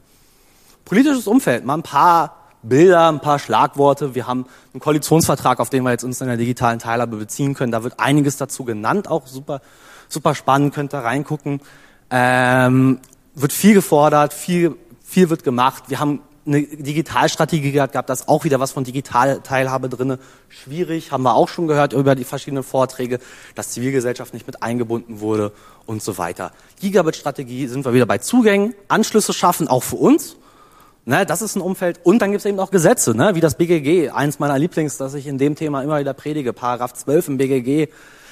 [0.86, 4.16] Politisches Umfeld, mal ein paar Bilder, ein paar Schlagworte.
[4.16, 7.72] Wir haben einen Koalitionsvertrag, auf den wir jetzt uns in der digitalen Teilhabe beziehen können.
[7.72, 9.62] Da wird einiges dazu genannt, auch super,
[10.10, 11.62] super spannend, könnt ihr reingucken.
[12.10, 13.00] Ähm,
[13.36, 15.86] wird viel gefordert, viel, viel wird gemacht.
[15.88, 20.18] Wir haben eine Digitalstrategie gehabt, gab das auch wieder was von Digitalteilhabe drinne.
[20.48, 23.20] Schwierig, haben wir auch schon gehört über die verschiedenen Vorträge,
[23.54, 25.52] dass Zivilgesellschaft nicht mit eingebunden wurde
[25.86, 26.52] und so weiter.
[26.80, 30.38] Gigabit-Strategie sind wir wieder bei Zugängen, Anschlüsse schaffen, auch für uns.
[31.08, 32.02] Ne, das ist ein Umfeld.
[32.04, 34.10] Und dann gibt es eben auch Gesetze, ne, wie das BGG.
[34.10, 36.52] Eins meiner Lieblings, das ich in dem Thema immer wieder predige.
[36.52, 37.88] Paragraph 12 im BGG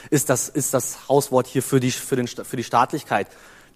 [0.10, 3.28] ist das, ist das Hauswort hier für die, für, den, für die Staatlichkeit.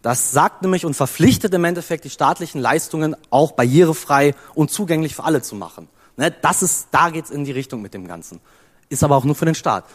[0.01, 5.23] Das sagt nämlich und verpflichtet im Endeffekt die staatlichen Leistungen auch barrierefrei und zugänglich für
[5.23, 5.87] alle zu machen.
[6.17, 8.41] Ne, das ist, da geht's in die Richtung mit dem Ganzen.
[8.89, 9.85] Ist aber auch nur für den Staat.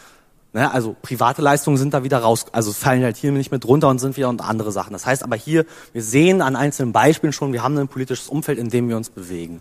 [0.55, 3.89] Ne, also private Leistungen sind da wieder raus, also fallen halt hier nicht mit runter
[3.89, 4.93] und sind wieder unter andere Sachen.
[4.93, 8.61] Das heißt aber hier, wir sehen an einzelnen Beispielen schon, wir haben ein politisches Umfeld,
[8.61, 9.61] in dem wir uns bewegen.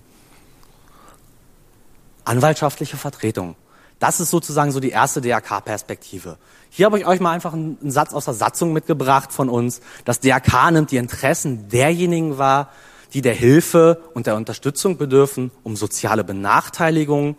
[2.25, 3.55] Anwaltschaftliche Vertretung.
[3.97, 6.37] Das ist sozusagen so die erste DRK-Perspektive.
[6.69, 9.81] Hier habe ich euch mal einfach einen Satz aus der Satzung mitgebracht von uns.
[10.05, 12.69] Das DRK nimmt die Interessen derjenigen wahr,
[13.15, 17.35] die der Hilfe und der Unterstützung bedürfen, um soziale Benachteiligung,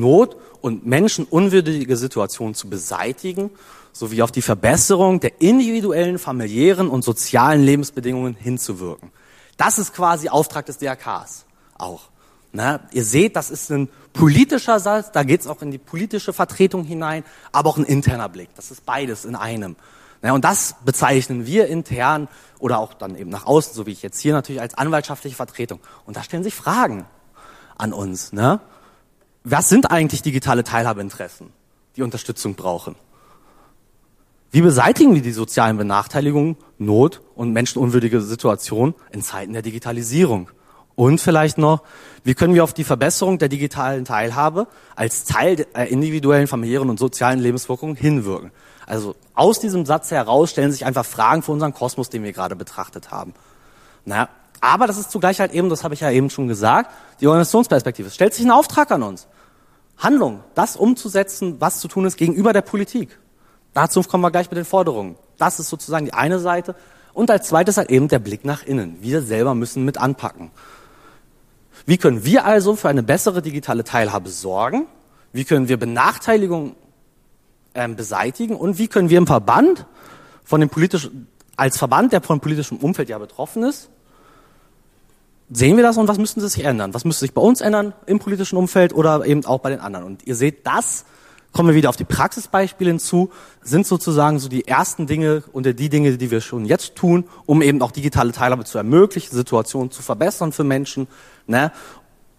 [0.00, 3.50] Not und menschenunwürdige Situationen zu beseitigen,
[3.92, 9.10] sowie auf die Verbesserung der individuellen, familiären und sozialen Lebensbedingungen hinzuwirken.
[9.56, 11.46] Das ist quasi Auftrag des DRKs
[11.78, 12.02] auch.
[12.52, 16.32] Na, ihr seht, das ist ein politischer Satz, da geht es auch in die politische
[16.32, 18.48] Vertretung hinein, aber auch ein interner Blick.
[18.54, 19.74] Das ist beides in einem.
[20.22, 22.28] Na, und das bezeichnen wir intern
[22.60, 25.80] oder auch dann eben nach außen, so wie ich jetzt hier natürlich als anwaltschaftliche Vertretung.
[26.06, 27.06] Und da stellen sich Fragen
[27.76, 28.32] an uns.
[28.32, 28.60] Ne?
[29.44, 31.52] Was sind eigentlich digitale Teilhabeinteressen,
[31.96, 32.96] die Unterstützung brauchen?
[34.50, 40.48] Wie beseitigen wir die sozialen Benachteiligungen, Not und menschenunwürdige Situationen in Zeiten der Digitalisierung?
[40.96, 41.82] Und vielleicht noch,
[42.22, 46.98] wie können wir auf die Verbesserung der digitalen Teilhabe als Teil der individuellen, familiären und
[46.98, 48.52] sozialen Lebenswirkungen hinwirken?
[48.86, 52.54] Also aus diesem Satz heraus stellen sich einfach Fragen für unseren Kosmos, den wir gerade
[52.54, 53.34] betrachtet haben.
[54.04, 54.28] Naja,
[54.60, 56.90] aber das ist zugleich halt eben, das habe ich ja eben schon gesagt,
[57.20, 58.08] die Organisationsperspektive.
[58.08, 59.26] Es stellt sich ein Auftrag an uns.
[59.98, 63.18] Handlung, das umzusetzen, was zu tun ist gegenüber der Politik.
[63.74, 65.16] Dazu kommen wir gleich mit den Forderungen.
[65.38, 66.74] Das ist sozusagen die eine Seite.
[67.12, 68.96] Und als zweites halt eben der Blick nach innen.
[69.00, 70.50] Wir selber müssen mit anpacken.
[71.86, 74.86] Wie können wir also für eine bessere digitale Teilhabe sorgen?
[75.32, 76.74] Wie können wir Benachteiligungen
[77.74, 78.56] ähm, beseitigen?
[78.56, 79.86] Und wie können wir im Verband
[80.44, 83.90] von dem politischen, als Verband, der von politischem Umfeld ja betroffen ist,
[85.54, 86.92] sehen wir das und was müssten sie sich ändern?
[86.94, 90.04] Was müsste sich bei uns ändern im politischen Umfeld oder eben auch bei den anderen?
[90.04, 91.04] Und ihr seht, das
[91.52, 93.30] kommen wir wieder auf die Praxisbeispiele hinzu,
[93.62, 97.62] sind sozusagen so die ersten Dinge und die Dinge, die wir schon jetzt tun, um
[97.62, 101.06] eben auch digitale Teilhabe zu ermöglichen, Situationen zu verbessern für Menschen,
[101.46, 101.70] ne?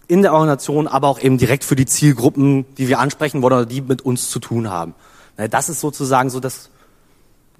[0.08, 3.66] in der Organisation, aber auch eben direkt für die Zielgruppen, die wir ansprechen wollen oder
[3.66, 4.94] die mit uns zu tun haben.
[5.38, 5.48] Ne?
[5.48, 6.70] Das ist sozusagen so das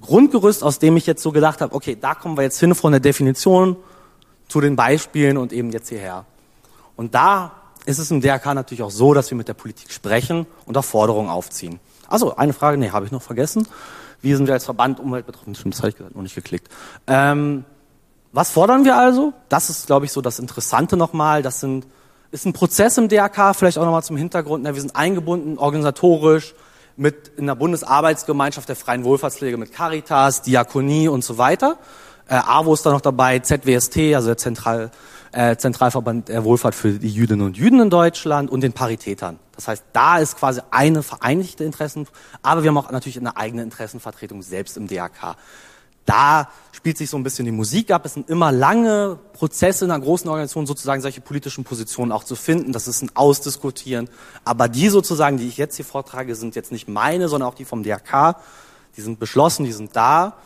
[0.03, 2.93] Grundgerüst, aus dem ich jetzt so gedacht habe, okay, da kommen wir jetzt hin von
[2.93, 3.77] der Definition
[4.49, 6.25] zu den Beispielen und eben jetzt hierher.
[6.97, 7.53] Und da
[7.85, 10.85] ist es im DRK natürlich auch so, dass wir mit der Politik sprechen und auch
[10.85, 11.79] Forderungen aufziehen.
[12.09, 13.67] Also eine Frage, nee, habe ich noch vergessen.
[14.23, 15.55] Wie sind wir als Verband Umwelt betroffen?
[15.55, 16.69] Stimmt, das habe ich noch nicht geklickt.
[17.07, 17.65] Ähm,
[18.33, 19.33] was fordern wir also?
[19.49, 21.43] Das ist, glaube ich, so das Interessante nochmal.
[21.43, 21.87] Das sind,
[22.33, 24.65] ist ein Prozess im DRK, vielleicht auch nochmal zum Hintergrund.
[24.65, 26.55] Wir sind eingebunden organisatorisch
[26.97, 31.79] mit in der Bundesarbeitsgemeinschaft der Freien Wohlfahrtspflege mit Caritas, Diakonie und so weiter.
[32.29, 34.91] Äh, AWO ist da noch dabei, ZWST, also der Zentral,
[35.33, 39.39] äh, Zentralverband der Wohlfahrt für die Jüdinnen und Juden in Deutschland und den Paritätern.
[39.55, 42.07] Das heißt, da ist quasi eine vereinigte Interessen,
[42.43, 45.37] aber wir haben auch natürlich eine eigene Interessenvertretung selbst im DRK.
[46.05, 48.07] Da spielt sich so ein bisschen die Musik ab.
[48.07, 52.37] Es sind immer lange Prozesse in einer großen Organisation, sozusagen solche politischen Positionen auch zu
[52.37, 52.73] finden.
[52.73, 54.09] Das ist ein Ausdiskutieren.
[54.45, 57.65] Aber die sozusagen, die ich jetzt hier vortrage, sind jetzt nicht meine, sondern auch die
[57.65, 58.37] vom DRK.
[58.97, 60.37] Die sind beschlossen, die sind da.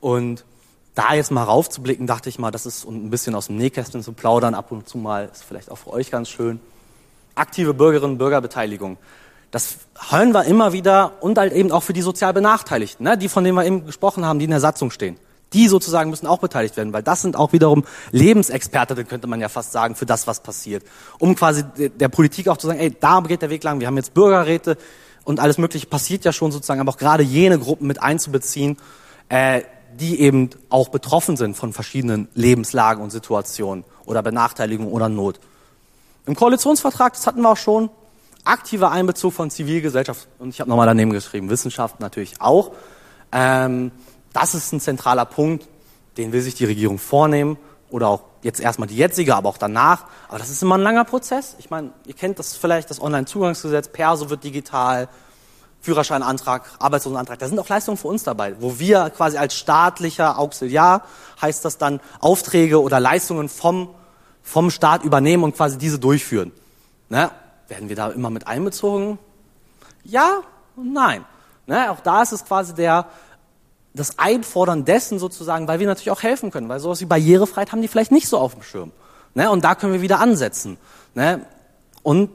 [0.00, 0.44] Und
[0.94, 4.12] da jetzt mal raufzublicken, dachte ich mal, das ist ein bisschen aus dem Nähkästchen zu
[4.12, 6.60] plaudern, ab und zu mal, ist vielleicht auch für euch ganz schön.
[7.34, 8.96] Aktive Bürgerinnen und Bürgerbeteiligung.
[9.50, 9.78] Das
[10.10, 13.18] hören wir immer wieder und halt eben auch für die sozial Benachteiligten, ne?
[13.18, 15.16] die von denen wir eben gesprochen haben, die in der Satzung stehen.
[15.52, 19.48] Die sozusagen müssen auch beteiligt werden, weil das sind auch wiederum Lebensexpertinnen, könnte man ja
[19.48, 20.84] fast sagen, für das, was passiert.
[21.20, 23.96] Um quasi der Politik auch zu sagen, ey, da geht der Weg lang, wir haben
[23.96, 24.76] jetzt Bürgerräte
[25.22, 28.76] und alles Mögliche passiert ja schon sozusagen, aber auch gerade jene Gruppen mit einzubeziehen,
[29.28, 29.62] äh,
[30.00, 35.40] die eben auch betroffen sind von verschiedenen Lebenslagen und Situationen oder Benachteiligung oder Not.
[36.26, 37.90] Im Koalitionsvertrag, das hatten wir auch schon,
[38.44, 42.72] aktiver Einbezug von Zivilgesellschaft und ich habe nochmal daneben geschrieben, Wissenschaft natürlich auch.
[43.32, 43.90] Ähm,
[44.32, 45.68] das ist ein zentraler Punkt,
[46.16, 47.56] den will sich die Regierung vornehmen
[47.90, 50.06] oder auch jetzt erstmal die jetzige, aber auch danach.
[50.28, 51.56] Aber das ist immer ein langer Prozess.
[51.58, 55.08] Ich meine, ihr kennt das vielleicht, das Online-Zugangsgesetz, Perso wird digital,
[55.84, 57.38] Führerscheinantrag, Arbeitslosenantrag.
[57.38, 61.02] Da sind auch Leistungen für uns dabei, wo wir quasi als staatlicher Auxiliar,
[61.42, 63.90] heißt das dann, Aufträge oder Leistungen vom,
[64.42, 66.52] vom Staat übernehmen und quasi diese durchführen.
[67.10, 67.30] Ne?
[67.68, 69.18] Werden wir da immer mit einbezogen?
[70.04, 70.40] Ja
[70.76, 71.24] und nein.
[71.66, 71.90] Ne?
[71.90, 73.06] Auch da ist es quasi der,
[73.92, 77.82] das Einfordern dessen sozusagen, weil wir natürlich auch helfen können, weil sowas wie Barrierefreiheit haben
[77.82, 78.90] die vielleicht nicht so auf dem Schirm.
[79.34, 79.50] Ne?
[79.50, 80.78] Und da können wir wieder ansetzen.
[81.14, 81.44] Ne?
[82.02, 82.30] Und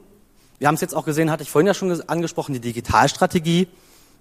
[0.60, 3.66] wir haben es jetzt auch gesehen, hatte ich vorhin ja schon angesprochen, die Digitalstrategie.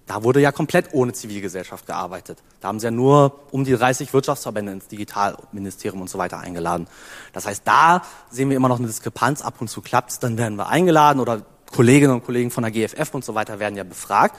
[0.08, 2.40] Da wurde ja komplett ohne Zivilgesellschaft gearbeitet.
[2.62, 6.88] Da haben sie ja nur um die 30 Wirtschaftsverbände ins Digitalministerium und so weiter eingeladen.
[7.34, 9.42] Das heißt, da sehen wir immer noch eine Diskrepanz.
[9.42, 11.42] Ab und zu klappt's, dann werden wir eingeladen oder
[11.76, 14.36] Kolleginnen und Kollegen von der GFF und so weiter werden ja befragt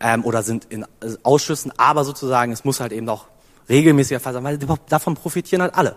[0.00, 0.86] ähm, oder sind in äh,
[1.22, 1.72] Ausschüssen.
[1.76, 3.26] Aber sozusagen, es muss halt eben auch
[3.68, 5.94] regelmäßiger Fall sein, weil davon profitieren halt alle.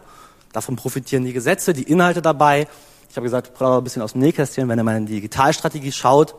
[0.53, 2.67] Davon profitieren die Gesetze, die Inhalte dabei.
[3.09, 5.91] Ich habe gesagt, ich ein bisschen aus dem Nähkästchen, wenn ihr mal in die Digitalstrategie
[5.91, 6.35] schaut.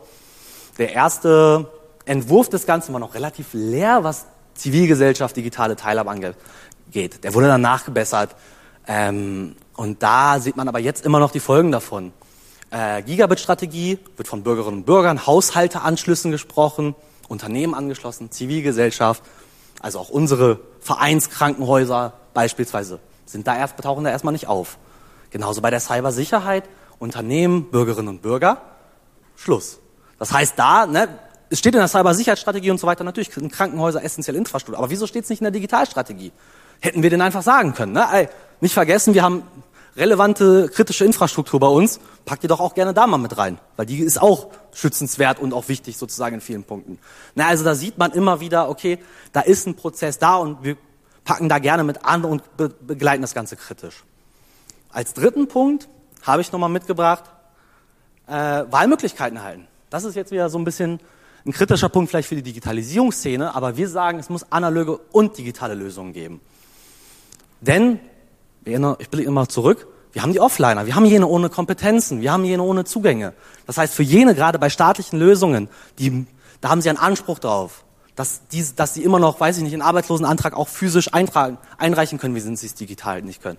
[0.77, 1.69] Der erste
[2.05, 7.23] Entwurf des Ganzen war noch relativ leer, was Zivilgesellschaft, digitale Teilhabe angeht.
[7.23, 8.35] Der wurde dann nachgebessert.
[8.87, 12.13] Ähm, und da sieht man aber jetzt immer noch die Folgen davon.
[12.71, 16.95] Äh, Gigabit-Strategie wird von Bürgerinnen und Bürgern, Haushalteanschlüssen gesprochen,
[17.27, 19.23] Unternehmen angeschlossen, Zivilgesellschaft,
[19.81, 24.77] also auch unsere Vereinskrankenhäuser beispielsweise sind da erst, tauchen da erstmal nicht auf.
[25.31, 26.65] Genauso bei der Cybersicherheit,
[26.99, 28.61] Unternehmen, Bürgerinnen und Bürger,
[29.35, 29.79] Schluss.
[30.19, 31.07] Das heißt da, ne,
[31.49, 34.77] es steht in der Cybersicherheitsstrategie und so weiter, natürlich sind Krankenhäuser essentielle Infrastruktur.
[34.77, 36.31] Aber wieso steht es nicht in der Digitalstrategie?
[36.79, 37.93] Hätten wir den einfach sagen können.
[37.93, 38.05] Ne?
[38.11, 39.43] Ey, nicht vergessen, wir haben
[39.95, 41.99] relevante kritische Infrastruktur bei uns.
[42.25, 45.53] Packt ihr doch auch gerne da mal mit rein, weil die ist auch schützenswert und
[45.53, 46.99] auch wichtig sozusagen in vielen Punkten.
[47.35, 48.99] Na, also da sieht man immer wieder, okay,
[49.33, 50.77] da ist ein Prozess da und wir
[51.23, 54.03] packen da gerne mit an und be begleiten das Ganze kritisch.
[54.91, 55.87] Als dritten Punkt
[56.23, 57.23] habe ich nochmal mitgebracht,
[58.27, 59.67] äh, Wahlmöglichkeiten erhalten.
[59.89, 60.99] Das ist jetzt wieder so ein bisschen
[61.45, 65.73] ein kritischer Punkt vielleicht für die Digitalisierungsszene, aber wir sagen, es muss analoge und digitale
[65.73, 66.39] Lösungen geben.
[67.61, 67.99] Denn,
[68.63, 72.43] ich blicke immer zurück, wir haben die Offliner, wir haben jene ohne Kompetenzen, wir haben
[72.43, 73.33] jene ohne Zugänge.
[73.65, 76.27] Das heißt, für jene, gerade bei staatlichen Lösungen, die,
[76.59, 79.73] da haben sie einen Anspruch drauf, dass, die, dass sie immer noch, weiß ich nicht,
[79.73, 83.57] einen Arbeitslosenantrag auch physisch eintragen, einreichen können, wie sie es digital nicht können.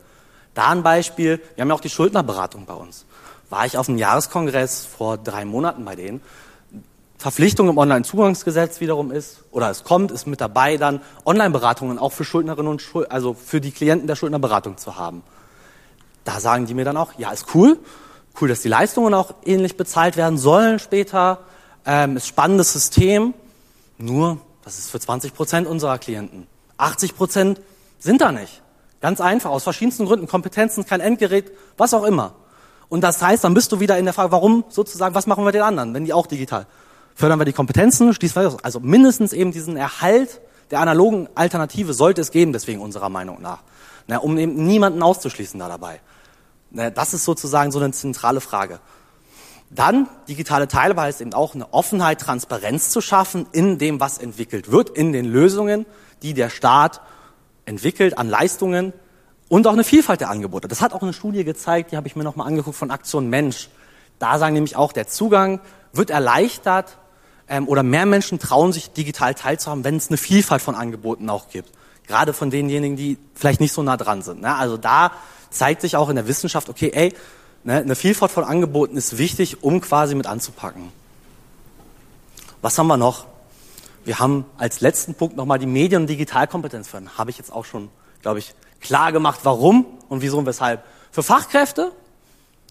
[0.54, 3.06] Da ein Beispiel, wir haben ja auch die Schuldnerberatung bei uns.
[3.50, 6.20] War ich auf einem Jahreskongress vor drei Monaten bei denen,
[7.22, 12.24] Verpflichtung im Onlinezugangsgesetz wiederum ist, oder es kommt, ist mit dabei, dann Online-Beratungen auch für
[12.24, 15.22] Schuldnerinnen und Schuld, also für die Klienten der Schuldnerberatung zu haben.
[16.24, 17.78] Da sagen die mir dann auch, ja, ist cool,
[18.40, 21.38] cool, dass die Leistungen auch ähnlich bezahlt werden sollen später,
[21.86, 23.34] ähm, ist spannendes System,
[23.98, 26.48] nur, das ist für 20 Prozent unserer Klienten.
[26.76, 27.60] 80 Prozent
[28.00, 28.62] sind da nicht.
[29.02, 32.34] Ganz einfach, aus verschiedensten Gründen, Kompetenzen, kein Endgerät, was auch immer.
[32.88, 35.52] Und das heißt, dann bist du wieder in der Frage, warum sozusagen, was machen wir
[35.52, 36.66] den anderen, wenn die auch digital
[37.14, 38.14] fördern wir die Kompetenzen.
[38.62, 43.58] Also mindestens eben diesen Erhalt der analogen Alternative sollte es geben, deswegen unserer Meinung nach.
[44.06, 46.00] Na, um eben niemanden auszuschließen da dabei.
[46.70, 48.80] Na, das ist sozusagen so eine zentrale Frage.
[49.70, 54.70] Dann, digitale Teilhabe heißt eben auch eine Offenheit, Transparenz zu schaffen in dem, was entwickelt
[54.70, 55.86] wird, in den Lösungen,
[56.22, 57.00] die der Staat
[57.64, 58.92] entwickelt an Leistungen
[59.48, 60.68] und auch eine Vielfalt der Angebote.
[60.68, 63.68] Das hat auch eine Studie gezeigt, die habe ich mir nochmal angeguckt von Aktion Mensch.
[64.18, 65.60] Da sagen nämlich auch, der Zugang
[65.92, 66.96] wird erleichtert
[67.48, 71.48] ähm, oder mehr Menschen trauen sich digital teilzuhaben, wenn es eine Vielfalt von Angeboten auch
[71.48, 71.70] gibt.
[72.06, 74.40] Gerade von denjenigen, die vielleicht nicht so nah dran sind.
[74.40, 74.54] Ne?
[74.54, 75.12] Also da
[75.50, 77.14] zeigt sich auch in der Wissenschaft, okay, ey,
[77.64, 80.90] ne, eine Vielfalt von Angeboten ist wichtig, um quasi mit anzupacken.
[82.62, 83.26] Was haben wir noch?
[84.04, 87.16] Wir haben als letzten Punkt nochmal die Medien- und Digitalkompetenz fördern.
[87.16, 87.88] Habe ich jetzt auch schon,
[88.20, 90.84] glaube ich, klar gemacht, warum und wieso und weshalb.
[91.10, 91.92] Für Fachkräfte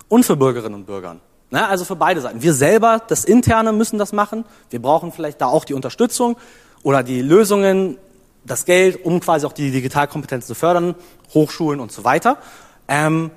[0.10, 1.18] und für Bürgerinnen und Bürger.
[1.52, 2.42] Ne, also für beide Seiten.
[2.42, 4.46] Wir selber, das Interne, müssen das machen.
[4.70, 6.38] Wir brauchen vielleicht da auch die Unterstützung
[6.82, 7.98] oder die Lösungen,
[8.46, 10.96] das Geld, um quasi auch die Digitalkompetenz zu fördern,
[11.34, 12.38] Hochschulen und so weiter.
[12.88, 13.32] Ähm,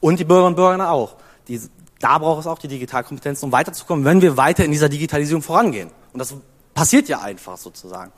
[0.00, 1.16] und die Bürgerinnen und Bürger auch.
[1.46, 1.60] Die,
[2.00, 5.90] da braucht es auch die Digitalkompetenz, um weiterzukommen, wenn wir weiter in dieser Digitalisierung vorangehen.
[6.12, 6.34] Und das
[6.78, 8.12] passiert ja einfach sozusagen.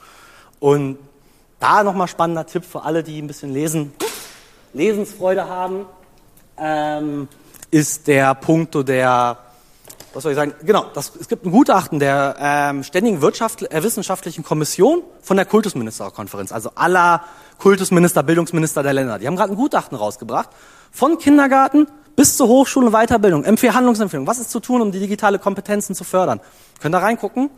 [0.58, 0.98] Und
[1.60, 3.94] da nochmal spannender Tipp für alle, die ein bisschen lesen,
[4.74, 5.86] Lesensfreude haben,
[6.58, 7.28] ähm,
[7.70, 9.38] ist der Punkt der,
[10.12, 13.82] was soll ich sagen, genau, das, es gibt ein Gutachten der ähm, Ständigen Wirtschaft, äh,
[13.82, 17.22] Wissenschaftlichen Kommission von der Kultusministerkonferenz, also aller
[17.56, 19.18] Kultusminister, Bildungsminister der Länder.
[19.18, 20.50] Die haben gerade ein Gutachten rausgebracht,
[20.92, 24.26] von Kindergarten bis zur Hochschule und Weiterbildung, Empfehl Handlungsempfehlung.
[24.26, 26.40] Was ist zu tun, um die digitale Kompetenzen zu fördern?
[26.78, 27.48] Könnt ihr reingucken?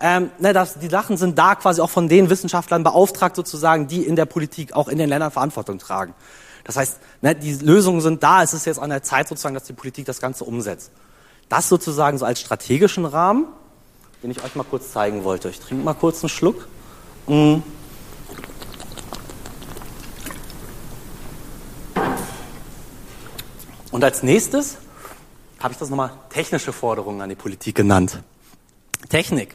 [0.00, 4.02] Ähm, ne, das, die Sachen sind da quasi auch von den Wissenschaftlern beauftragt sozusagen, die
[4.02, 6.14] in der Politik auch in den Ländern Verantwortung tragen.
[6.64, 8.42] Das heißt, ne, die Lösungen sind da.
[8.42, 10.90] Es ist jetzt an der Zeit sozusagen, dass die Politik das Ganze umsetzt.
[11.48, 13.46] Das sozusagen so als strategischen Rahmen,
[14.22, 15.50] den ich euch mal kurz zeigen wollte.
[15.50, 16.66] Ich trinke mal kurz einen Schluck.
[17.26, 17.56] Mm.
[23.90, 24.78] Und als nächstes
[25.60, 28.22] habe ich das nochmal technische Forderungen an die Politik genannt.
[29.08, 29.54] Technik.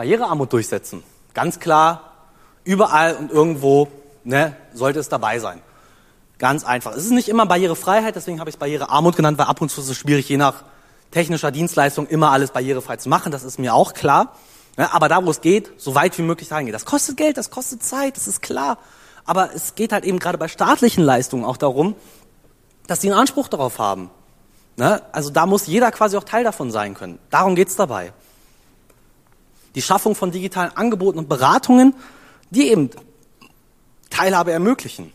[0.00, 1.04] Barrierearmut durchsetzen.
[1.34, 2.12] Ganz klar,
[2.64, 3.88] überall und irgendwo
[4.24, 5.60] ne, sollte es dabei sein.
[6.38, 6.92] Ganz einfach.
[6.92, 9.82] Es ist nicht immer Barrierefreiheit, deswegen habe ich es Barrierearmut genannt, weil ab und zu
[9.82, 10.64] ist es schwierig, je nach
[11.10, 13.30] technischer Dienstleistung immer alles barrierefrei zu machen.
[13.30, 14.34] Das ist mir auch klar.
[14.78, 16.72] Ja, aber da, wo es geht, so weit wie möglich reingehen.
[16.72, 18.78] Das kostet Geld, das kostet Zeit, das ist klar.
[19.26, 21.94] Aber es geht halt eben gerade bei staatlichen Leistungen auch darum,
[22.86, 24.08] dass die einen Anspruch darauf haben.
[24.78, 25.02] Ne?
[25.12, 27.18] Also da muss jeder quasi auch Teil davon sein können.
[27.28, 28.14] Darum geht's dabei.
[29.74, 31.94] Die Schaffung von digitalen Angeboten und Beratungen,
[32.50, 32.90] die eben
[34.10, 35.12] Teilhabe ermöglichen.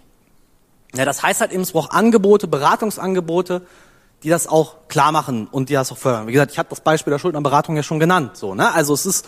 [0.96, 3.66] Ja, das heißt halt eben, es braucht Angebote, Beratungsangebote,
[4.24, 6.28] die das auch klar machen und die das auch fördern.
[6.28, 8.38] Wie gesagt, ich habe das Beispiel der Schuldnerberatung ja schon genannt.
[8.38, 8.74] So, ne?
[8.74, 9.28] Also es ist,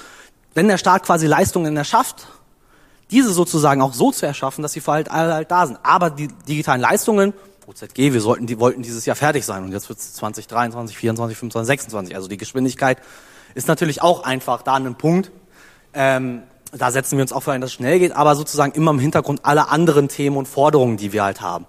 [0.53, 2.27] wenn der Staat quasi Leistungen erschafft,
[3.11, 5.79] diese sozusagen auch so zu erschaffen, dass sie für halt alle halt da sind.
[5.83, 7.33] Aber die digitalen Leistungen
[7.67, 11.37] OZG, wir sollten, die wollten dieses Jahr fertig sein und jetzt wird es 2023, 24,
[11.37, 12.15] 25, 26.
[12.15, 12.99] Also die Geschwindigkeit
[13.57, 15.31] ist natürlich auch einfach da einem Punkt.
[15.93, 18.91] Ähm, da setzen wir uns auch für ein, dass es schnell geht, aber sozusagen immer
[18.91, 21.65] im Hintergrund alle anderen Themen und Forderungen, die wir halt haben.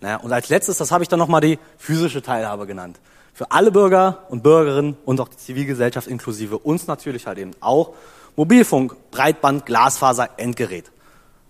[0.00, 3.00] Naja, und als letztes, das habe ich dann nochmal die physische Teilhabe genannt.
[3.34, 7.92] Für alle Bürger und Bürgerinnen und auch die Zivilgesellschaft inklusive uns natürlich halt eben auch
[8.34, 10.90] Mobilfunk, Breitband, Glasfaser, Endgerät.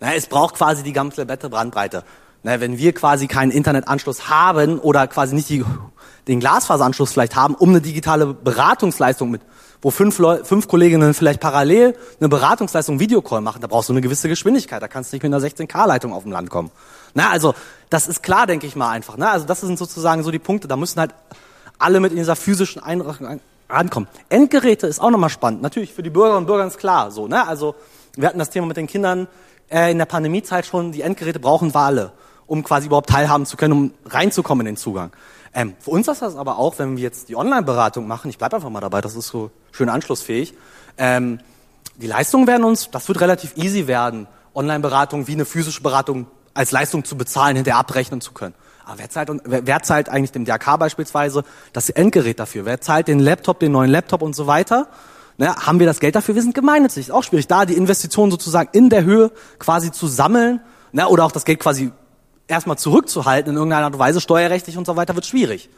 [0.01, 2.03] Naja, es braucht quasi die ganze Bandbreite.
[2.43, 5.65] Ne, wenn wir quasi keinen Internetanschluss haben oder quasi nicht die,
[6.29, 9.43] den Glasfaseranschluss vielleicht haben, um eine digitale Beratungsleistung mit,
[9.83, 14.01] wo fünf, Leu fünf Kolleginnen vielleicht parallel eine Beratungsleistung Videocall machen, da brauchst du eine
[14.01, 14.83] gewisse Geschwindigkeit.
[14.83, 16.71] Da kannst du nicht mit einer 16K-Leitung auf dem Land kommen.
[17.15, 17.55] Na, also
[17.91, 19.17] das ist klar, denke ich mal einfach.
[19.17, 19.29] Ne?
[19.29, 20.69] Also das sind sozusagen so die Punkte.
[20.69, 21.15] Da müssen halt
[21.79, 24.09] alle mit in dieser physischen Einrichtung rankommen.
[24.29, 25.63] Endgeräte ist auch nochmal spannend.
[25.63, 27.11] Natürlich für die Bürger und Bürger ist klar.
[27.11, 27.47] So, ne?
[27.47, 27.75] Also
[28.17, 29.29] wir hatten das Thema mit den Kindern
[29.71, 30.93] äh, in der Pandemiezeit schon.
[30.93, 32.13] Die Endgeräte brauchen wir alle
[32.47, 35.11] um quasi überhaupt teilhaben zu können, um reinzukommen in den Zugang.
[35.57, 38.57] Ähm, für uns ist das aber auch, wenn wir jetzt die Online-Beratung machen, ich bleibe
[38.57, 40.53] einfach mal dabei, das ist so schön anschlussfähig,
[40.99, 41.41] ähm,
[41.97, 46.73] die Leistungen werden uns, das wird relativ easy werden, Online-Beratung wie eine physische Beratung als
[46.73, 48.55] Leistung zu bezahlen, hinterher abrechnen zu können.
[48.85, 51.43] Aber wer zahlt, wer, zahlt eigentlich dem DRK beispielsweise
[51.73, 52.67] das Endgerät dafür?
[52.67, 54.89] Wer zahlt den Laptop, den neuen Laptop und so weiter?
[55.39, 56.35] Ne, haben wir das Geld dafür?
[56.35, 57.09] Wir sind gemeinnützig.
[57.09, 60.61] Ist auch schwierig, da die Investitionen sozusagen in der Höhe quasi zu sammeln
[60.93, 61.93] ne, oder auch das Geld quasi
[62.49, 65.69] erstmal zurückzuhalten in irgendeiner Art und Weise, steuerrechtlich und so weiter, wird schwierig.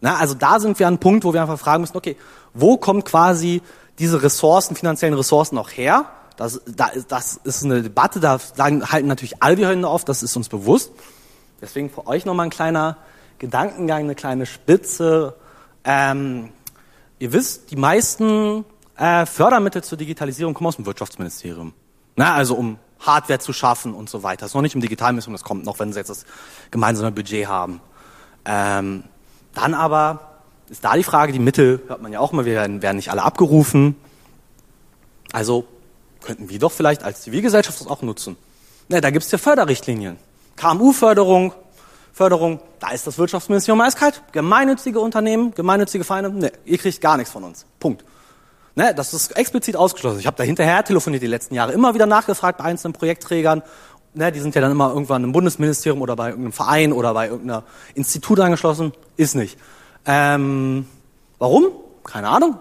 [0.00, 2.16] Na, also da sind wir an einem Punkt, wo wir einfach fragen müssen, okay,
[2.54, 3.62] wo kommt quasi
[3.98, 6.06] diese Ressourcen, finanziellen Ressourcen auch her?
[6.36, 10.22] Das, da, das ist eine Debatte, da sagen, halten natürlich alle die Hände auf, das
[10.22, 10.92] ist uns bewusst.
[11.60, 12.96] Deswegen für euch nochmal ein kleiner
[13.38, 15.34] Gedankengang, eine kleine Spitze.
[15.84, 16.50] Ähm,
[17.18, 18.64] ihr wisst, die meisten
[18.96, 21.74] äh, Fördermittel zur Digitalisierung kommen aus dem Wirtschaftsministerium.
[22.16, 24.40] Na, also um Hardware zu schaffen und so weiter.
[24.40, 26.24] Das ist noch nicht im Digitalmission, das kommt noch, wenn sie jetzt das
[26.70, 27.80] gemeinsame Budget haben.
[28.44, 29.04] Ähm,
[29.54, 30.30] dann aber
[30.68, 33.10] ist da die Frage, die Mittel hört man ja auch immer, wir werden, werden nicht
[33.10, 33.96] alle abgerufen.
[35.32, 35.66] Also
[36.22, 38.36] könnten wir doch vielleicht als Zivilgesellschaft das auch nutzen.
[38.88, 40.16] Ne, da gibt's ja Förderrichtlinien.
[40.56, 41.54] KMU-Förderung,
[42.12, 44.22] Förderung, da ist das Wirtschaftsministerium eiskalt.
[44.32, 47.64] Gemeinnützige Unternehmen, gemeinnützige Vereine, ne, ihr kriegt gar nichts von uns.
[47.78, 48.04] Punkt.
[48.80, 50.20] Ne, das ist explizit ausgeschlossen.
[50.20, 53.62] Ich habe da hinterher telefoniert die letzten Jahre, immer wieder nachgefragt bei einzelnen Projektträgern.
[54.14, 57.28] Ne, die sind ja dann immer irgendwann im Bundesministerium oder bei irgendeinem Verein oder bei
[57.28, 57.64] irgendeiner
[57.94, 58.94] Institut angeschlossen.
[59.18, 59.58] Ist nicht.
[60.06, 60.88] Ähm,
[61.38, 61.66] warum?
[62.04, 62.56] Keine Ahnung.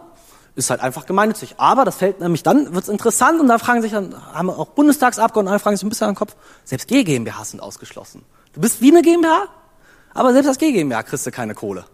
[0.56, 1.56] Ist halt einfach gemeinnützig.
[1.56, 5.60] Aber das fällt nämlich dann, wird's interessant und da fragen sich dann, haben auch Bundestagsabgeordnete,
[5.60, 6.36] fragen sich ein bisschen an den Kopf,
[6.66, 8.26] selbst G GmbH sind ausgeschlossen.
[8.52, 9.46] Du bist wie eine GmbH,
[10.14, 11.86] aber selbst als G GmbH kriegst du keine Kohle.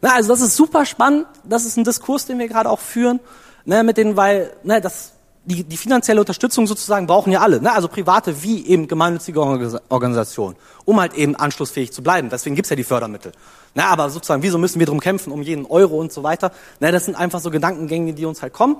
[0.00, 1.26] Na, also das ist super spannend.
[1.44, 3.20] Das ist ein Diskurs, den wir gerade auch führen,
[3.64, 5.12] ne, mit denen, weil ne, das,
[5.44, 9.40] die, die finanzielle Unterstützung sozusagen brauchen ja alle, ne, also private wie eben gemeinnützige
[9.88, 12.28] Organisationen, um halt eben anschlussfähig zu bleiben.
[12.30, 13.32] Deswegen gibt's ja die Fördermittel.
[13.74, 16.52] Na, aber sozusagen, wieso müssen wir drum kämpfen, um jeden Euro und so weiter?
[16.80, 18.76] Na, das sind einfach so Gedankengänge, die uns halt kommen.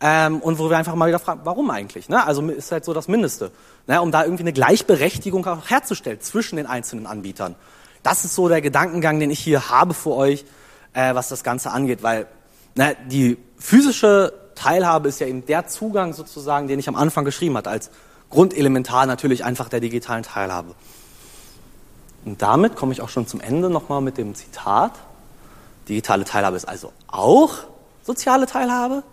[0.00, 2.08] ähm, und wo wir einfach mal wieder fragen, warum eigentlich?
[2.10, 2.24] Ne?
[2.26, 3.50] Also ist halt so das Mindeste,
[3.86, 4.02] ne?
[4.02, 7.54] um da irgendwie eine Gleichberechtigung auch herzustellen zwischen den einzelnen Anbietern.
[8.02, 10.44] Das ist so der Gedankengang, den ich hier habe für euch,
[10.92, 12.26] äh, was das Ganze angeht, weil
[12.74, 17.56] ne, die physische Teilhabe ist ja eben der Zugang sozusagen, den ich am Anfang geschrieben
[17.56, 17.90] hatte, als
[18.30, 20.74] Grundelementar natürlich einfach der digitalen Teilhabe.
[22.24, 24.92] Und damit komme ich auch schon zum Ende nochmal mit dem Zitat.
[25.88, 27.54] Digitale Teilhabe ist also auch
[28.02, 29.04] soziale Teilhabe,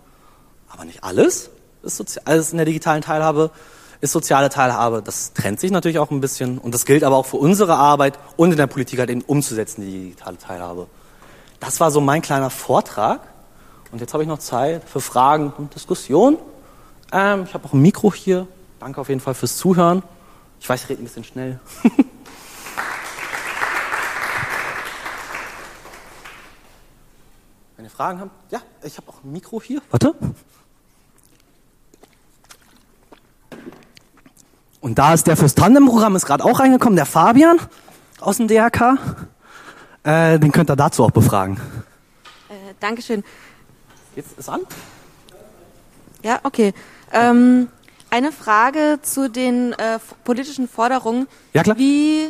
[0.70, 1.52] aber nicht alles
[1.84, 3.52] ist Sozi alles in der digitalen Teilhabe
[4.02, 5.02] ist soziale Teilhabe.
[5.04, 8.18] Das trennt sich natürlich auch ein bisschen und das gilt aber auch für unsere Arbeit
[8.36, 10.88] und in der Politik halt eben umzusetzen, die digitale Teilhabe.
[11.60, 13.22] Das war so mein kleiner Vortrag
[13.94, 16.40] und jetzt habe ich noch Zeit für Fragen und Diskussionen.
[17.12, 18.48] Ähm, ich habe auch ein Mikro hier.
[18.80, 20.02] Danke auf jeden Fall fürs Zuhören.
[20.60, 21.60] Ich weiß, ich rede ein bisschen schnell.
[27.78, 29.80] Wenn ihr Fragen habt, ja, ich habe auch ein Mikro hier.
[29.92, 30.16] Warte.
[34.82, 37.60] Und da ist der fürs Tandem-Programm ist gerade auch reingekommen, der Fabian
[38.20, 38.98] aus dem DRK.
[40.02, 41.58] Äh, den könnt ihr dazu auch befragen.
[42.50, 43.24] Äh, Dankeschön.
[44.16, 44.62] Jetzt ist an.
[46.24, 46.74] Ja, okay.
[47.12, 47.68] Ähm,
[48.10, 51.28] eine Frage zu den äh, politischen Forderungen.
[51.54, 51.78] Ja, klar.
[51.78, 52.30] Wie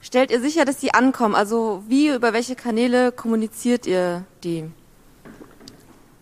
[0.00, 1.34] stellt ihr sicher, dass die ankommen?
[1.34, 4.64] Also wie, über welche Kanäle kommuniziert ihr die?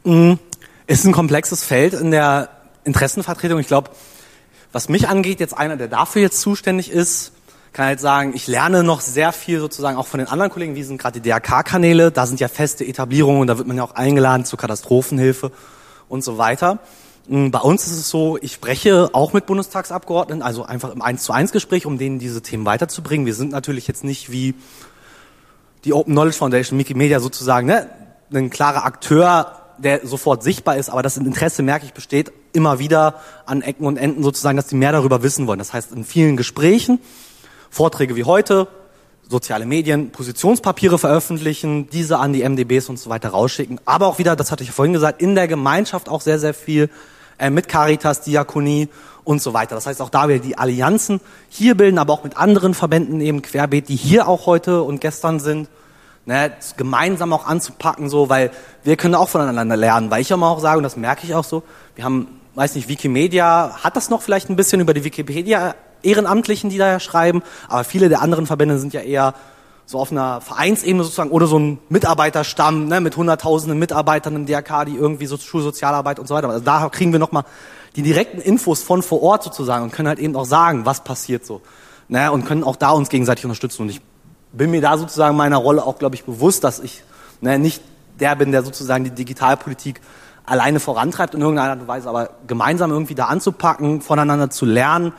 [0.04, 0.38] Mhm.
[0.86, 2.48] Ist ein komplexes Feld in der
[2.84, 3.58] Interessenvertretung.
[3.60, 3.90] Ich glaube,
[4.72, 7.32] was mich angeht, jetzt einer, der dafür jetzt zuständig ist,
[7.72, 10.82] kann halt sagen, ich lerne noch sehr viel sozusagen auch von den anderen Kollegen, wie
[10.82, 14.44] sind gerade die DRK-Kanäle, da sind ja feste Etablierungen, da wird man ja auch eingeladen
[14.44, 15.52] zur Katastrophenhilfe
[16.08, 16.78] und so weiter.
[17.28, 21.22] Mhm, bei uns ist es so, ich spreche auch mit Bundestagsabgeordneten, also einfach im 1
[21.22, 23.24] zu 1 Gespräch, um denen diese Themen weiterzubringen.
[23.24, 24.54] Wir sind natürlich jetzt nicht wie
[25.84, 27.88] die Open Knowledge Foundation, Wikimedia sozusagen, ne,
[28.32, 33.20] ein klarer Akteur, der sofort sichtbar ist, aber das Interesse, merke ich, besteht immer wieder
[33.46, 35.58] an Ecken und Enden sozusagen, dass die mehr darüber wissen wollen.
[35.58, 36.98] Das heißt, in vielen Gesprächen,
[37.70, 38.68] Vorträge wie heute,
[39.28, 44.36] soziale Medien, Positionspapiere veröffentlichen, diese an die MDBs und so weiter rausschicken, aber auch wieder,
[44.36, 46.90] das hatte ich vorhin gesagt, in der Gemeinschaft auch sehr, sehr viel
[47.38, 48.88] äh, mit Caritas, Diakonie
[49.22, 49.76] und so weiter.
[49.76, 53.40] Das heißt auch da wieder die Allianzen hier bilden, aber auch mit anderen Verbänden eben
[53.40, 55.68] querbeet, die hier auch heute und gestern sind
[56.26, 58.50] ne, gemeinsam auch anzupacken, so, weil
[58.82, 61.44] wir können auch voneinander lernen, weil ich immer auch sage, und das merke ich auch
[61.44, 61.62] so,
[61.94, 66.70] wir haben, weiß nicht, Wikimedia hat das noch vielleicht ein bisschen über die Wikipedia Ehrenamtlichen,
[66.70, 69.34] die da schreiben, aber viele der anderen Verbände sind ja eher
[69.90, 74.84] so auf einer Vereinsebene sozusagen oder so ein Mitarbeiterstamm ne, mit hunderttausenden Mitarbeitern im DRK,
[74.84, 76.48] die irgendwie so Schulsozialarbeit und so weiter.
[76.48, 77.44] Also da kriegen wir nochmal
[77.96, 81.44] die direkten Infos von vor Ort sozusagen und können halt eben auch sagen, was passiert
[81.44, 81.60] so.
[82.06, 83.82] Ne, und können auch da uns gegenseitig unterstützen.
[83.82, 84.00] Und ich
[84.52, 87.02] bin mir da sozusagen meiner Rolle auch, glaube ich, bewusst, dass ich
[87.40, 87.82] ne, nicht
[88.20, 90.00] der bin, der sozusagen die Digitalpolitik
[90.44, 95.12] alleine vorantreibt in irgendeiner Art und Weise, aber gemeinsam irgendwie da anzupacken, voneinander zu lernen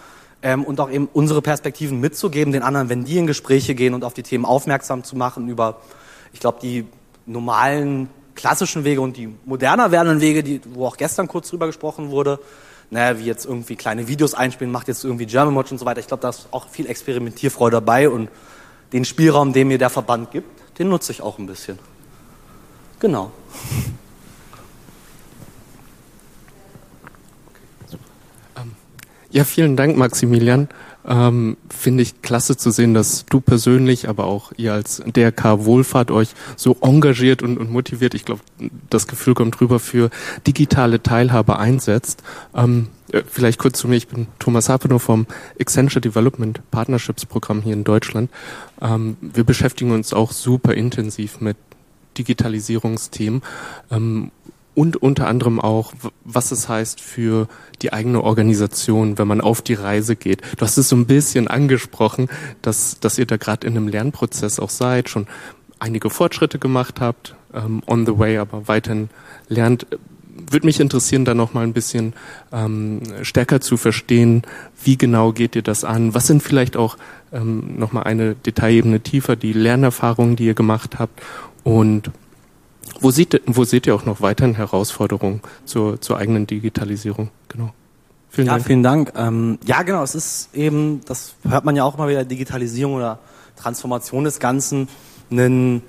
[0.43, 4.03] ähm, und auch eben unsere Perspektiven mitzugeben, den anderen, wenn die in Gespräche gehen und
[4.03, 5.81] auf die Themen aufmerksam zu machen über,
[6.33, 6.85] ich glaube, die
[7.25, 12.09] normalen klassischen Wege und die moderner werdenden Wege, die, wo auch gestern kurz drüber gesprochen
[12.09, 12.39] wurde,
[12.89, 15.99] ne, wie jetzt irgendwie kleine Videos einspielen, macht jetzt irgendwie German Watch und so weiter.
[15.99, 18.29] Ich glaube, da ist auch viel Experimentierfreude dabei und
[18.93, 20.47] den Spielraum, den mir der Verband gibt,
[20.79, 21.79] den nutze ich auch ein bisschen.
[22.99, 23.31] Genau.
[29.31, 30.67] Ja, vielen Dank, Maximilian.
[31.07, 36.11] Ähm, Finde ich klasse zu sehen, dass du persönlich, aber auch ihr als DRK Wohlfahrt
[36.11, 38.41] euch so engagiert und, und motiviert, ich glaube,
[38.89, 40.09] das Gefühl kommt rüber, für
[40.45, 42.21] digitale Teilhabe einsetzt.
[42.53, 45.25] Ähm, äh, vielleicht kurz zu mir, ich bin Thomas Hapenow vom
[45.59, 48.29] Accenture Development Partnerships Programm hier in Deutschland.
[48.81, 51.57] Ähm, wir beschäftigen uns auch super intensiv mit
[52.17, 53.41] Digitalisierungsthemen
[53.89, 54.31] ähm,
[54.73, 55.93] und unter anderem auch,
[56.23, 57.47] was es heißt für
[57.81, 60.41] die eigene Organisation, wenn man auf die Reise geht.
[60.57, 62.29] Du hast es so ein bisschen angesprochen,
[62.61, 65.27] dass, dass ihr da gerade in einem Lernprozess auch seid, schon
[65.79, 69.09] einige Fortschritte gemacht habt, ähm, on the way, aber weiterhin
[69.49, 69.87] lernt
[70.49, 72.13] würde mich interessieren, da noch mal ein bisschen
[72.51, 74.43] ähm, stärker zu verstehen,
[74.83, 76.13] wie genau geht ihr das an?
[76.13, 76.97] Was sind vielleicht auch
[77.31, 81.21] ähm, noch mal eine Detailebene tiefer die Lernerfahrungen, die ihr gemacht habt
[81.63, 82.11] und
[82.99, 87.29] wo seht, wo seht ihr auch noch weiterhin Herausforderungen zur, zur eigenen Digitalisierung?
[87.47, 87.73] Genau.
[88.29, 88.65] Vielen ja, Dank.
[88.65, 89.13] vielen Dank.
[89.15, 93.19] Ähm, ja, genau, es ist eben, das hört man ja auch mal wieder, Digitalisierung oder
[93.57, 94.87] Transformation des Ganzen,
[95.29, 95.81] ein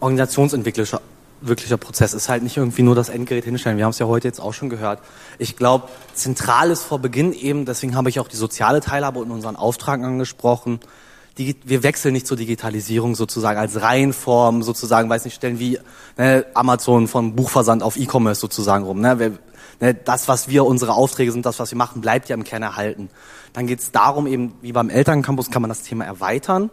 [0.00, 1.00] organisationsentwicklerischer
[1.40, 3.76] wirklicher Prozess ist halt nicht irgendwie nur das Endgerät hinstellen.
[3.76, 5.00] Wir haben es ja heute jetzt auch schon gehört.
[5.38, 9.30] Ich glaube, zentral ist vor Beginn eben, deswegen habe ich auch die soziale Teilhabe in
[9.30, 10.80] unseren Auftrag angesprochen.
[11.38, 15.78] Die, wir wechseln nicht zur Digitalisierung sozusagen als Reihenform sozusagen, weiß nicht, stellen wie
[16.16, 19.00] ne, Amazon vom Buchversand auf E-Commerce sozusagen rum.
[19.00, 19.38] Ne?
[19.80, 22.62] ne, das, was wir, unsere Aufträge sind, das, was wir machen, bleibt ja im Kern
[22.62, 23.10] erhalten.
[23.52, 26.70] Dann geht es darum, eben wie beim Elterncampus, kann man das Thema erweitern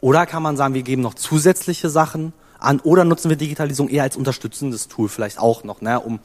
[0.00, 4.02] oder kann man sagen, wir geben noch zusätzliche Sachen an oder nutzen wir Digitalisierung eher
[4.02, 6.20] als unterstützendes Tool vielleicht auch noch, ne, um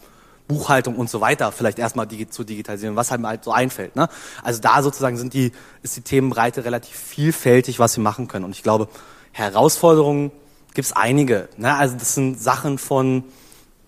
[0.50, 3.96] Buchhaltung und so weiter vielleicht erstmal zu digitalisieren, was halt, halt so einfällt.
[3.96, 4.10] Ne?
[4.44, 8.44] Also da sozusagen sind die, ist die Themenbreite relativ vielfältig, was wir machen können.
[8.44, 8.90] Und ich glaube,
[9.32, 10.32] Herausforderungen
[10.74, 11.50] gibt es einige.
[11.56, 11.74] Ne?
[11.74, 13.24] Also das sind Sachen von,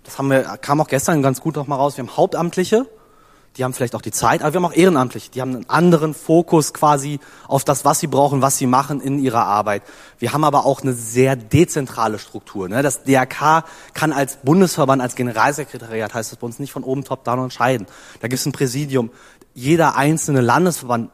[0.03, 2.85] das haben wir, kam auch gestern ganz gut nochmal raus, wir haben Hauptamtliche,
[3.57, 6.13] die haben vielleicht auch die Zeit, aber wir haben auch Ehrenamtliche, die haben einen anderen
[6.13, 9.83] Fokus quasi auf das, was sie brauchen, was sie machen in ihrer Arbeit.
[10.19, 12.69] Wir haben aber auch eine sehr dezentrale Struktur.
[12.69, 12.81] Ne?
[12.81, 17.43] Das DRK kann als Bundesverband, als Generalsekretariat, heißt das bei uns, nicht von oben top-down
[17.43, 17.87] entscheiden.
[18.21, 19.11] Da gibt es ein Präsidium.
[19.53, 21.09] Jeder einzelne Landesverband,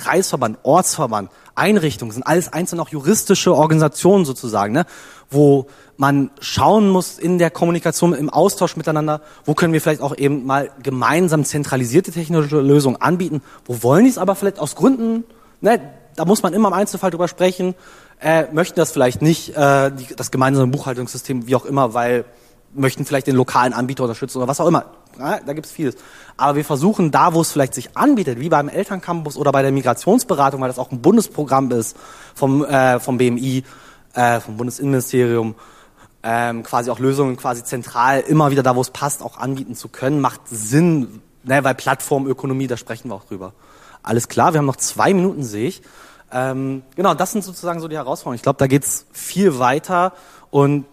[0.00, 4.86] Kreisverband, Ortsverband, Einrichtungen sind alles einzelne auch juristische Organisationen sozusagen, ne?
[5.30, 10.16] wo man schauen muss in der Kommunikation, im Austausch miteinander, wo können wir vielleicht auch
[10.16, 15.24] eben mal gemeinsam zentralisierte technologische Lösungen anbieten, wo wollen die es aber vielleicht aus Gründen,
[15.60, 15.80] ne,
[16.16, 17.74] da muss man immer im Einzelfall drüber sprechen,
[18.20, 22.24] äh, möchten das vielleicht nicht, äh, die, das gemeinsame Buchhaltungssystem, wie auch immer, weil
[22.72, 24.86] möchten vielleicht den lokalen Anbieter unterstützen oder was auch immer.
[25.18, 25.96] Ja, da gibt's vieles.
[26.40, 29.72] Aber wir versuchen da, wo es vielleicht sich anbietet, wie beim Elterncampus oder bei der
[29.72, 31.96] Migrationsberatung, weil das auch ein Bundesprogramm ist
[32.34, 33.62] vom, äh, vom BMI,
[34.14, 35.54] äh, vom Bundesinnenministerium,
[36.22, 39.88] ähm, quasi auch Lösungen quasi zentral immer wieder da, wo es passt, auch anbieten zu
[39.88, 43.52] können, macht Sinn, ne, weil Plattformökonomie, da sprechen wir auch drüber.
[44.02, 45.82] Alles klar, wir haben noch zwei Minuten, sehe ich.
[46.32, 48.36] Ähm, genau, das sind sozusagen so die Herausforderungen.
[48.36, 50.14] Ich glaube, da geht's viel weiter.
[50.50, 50.86] Und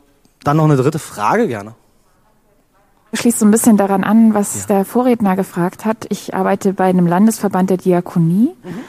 [0.44, 1.76] dann noch eine dritte Frage gerne.
[3.14, 4.76] Schließt so ein bisschen daran an, was ja.
[4.76, 6.06] der Vorredner gefragt hat.
[6.10, 8.80] Ich arbeite bei einem Landesverband der Diakonie mhm.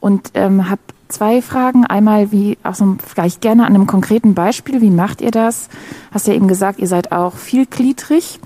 [0.00, 0.80] und ähm, habe
[1.12, 1.86] zwei Fragen.
[1.86, 5.68] Einmal, wie, auch so vielleicht gerne an einem konkreten Beispiel, wie macht ihr das?
[6.10, 8.40] Hast ja eben gesagt, ihr seid auch vielgliedrig.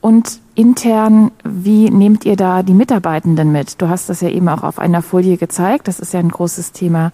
[0.00, 3.80] Und intern, wie nehmt ihr da die Mitarbeitenden mit?
[3.80, 5.88] Du hast das ja eben auch auf einer Folie gezeigt.
[5.88, 7.12] Das ist ja ein großes Thema,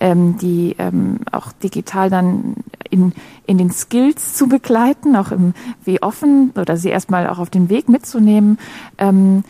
[0.00, 2.56] ähm, die ähm, auch digital dann
[2.90, 3.12] in,
[3.46, 7.68] in den Skills zu begleiten, auch im, wie offen oder sie erstmal auch auf den
[7.70, 8.58] Weg mitzunehmen.
[8.98, 9.44] Ähm,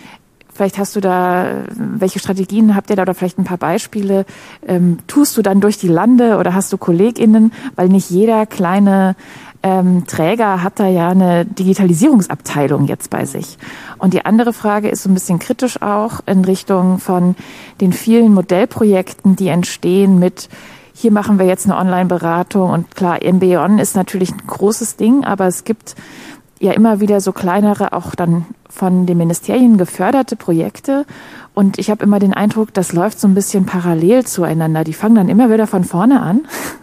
[0.52, 4.26] Vielleicht hast du da, welche Strategien habt ihr da oder vielleicht ein paar Beispiele?
[4.66, 7.52] Ähm, tust du dann durch die Lande oder hast du KollegInnen?
[7.76, 9.16] Weil nicht jeder kleine
[9.62, 13.58] ähm, Träger hat da ja eine Digitalisierungsabteilung jetzt bei sich.
[13.96, 17.36] Und die andere Frage ist so ein bisschen kritisch auch in Richtung von
[17.80, 20.48] den vielen Modellprojekten, die entstehen mit
[21.00, 25.46] hier machen wir jetzt eine Online-Beratung und klar, MBON ist natürlich ein großes Ding, aber
[25.46, 25.94] es gibt
[26.58, 31.06] ja immer wieder so kleinere, auch dann von den Ministerien geförderte Projekte.
[31.54, 34.84] Und ich habe immer den Eindruck, das läuft so ein bisschen parallel zueinander.
[34.84, 36.42] Die fangen dann immer wieder von vorne an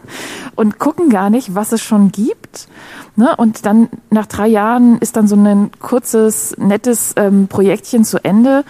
[0.56, 2.68] und gucken gar nicht, was es schon gibt.
[3.16, 3.36] Ne?
[3.36, 8.66] Und dann nach drei Jahren ist dann so ein kurzes, nettes ähm, Projektchen zu Ende.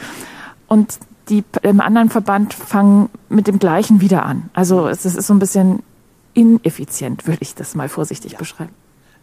[0.67, 0.99] Und
[1.29, 4.49] die im anderen Verband fangen mit dem gleichen wieder an.
[4.53, 5.83] Also es ist so ein bisschen
[6.33, 8.37] ineffizient, würde ich das mal vorsichtig ja.
[8.37, 8.73] beschreiben.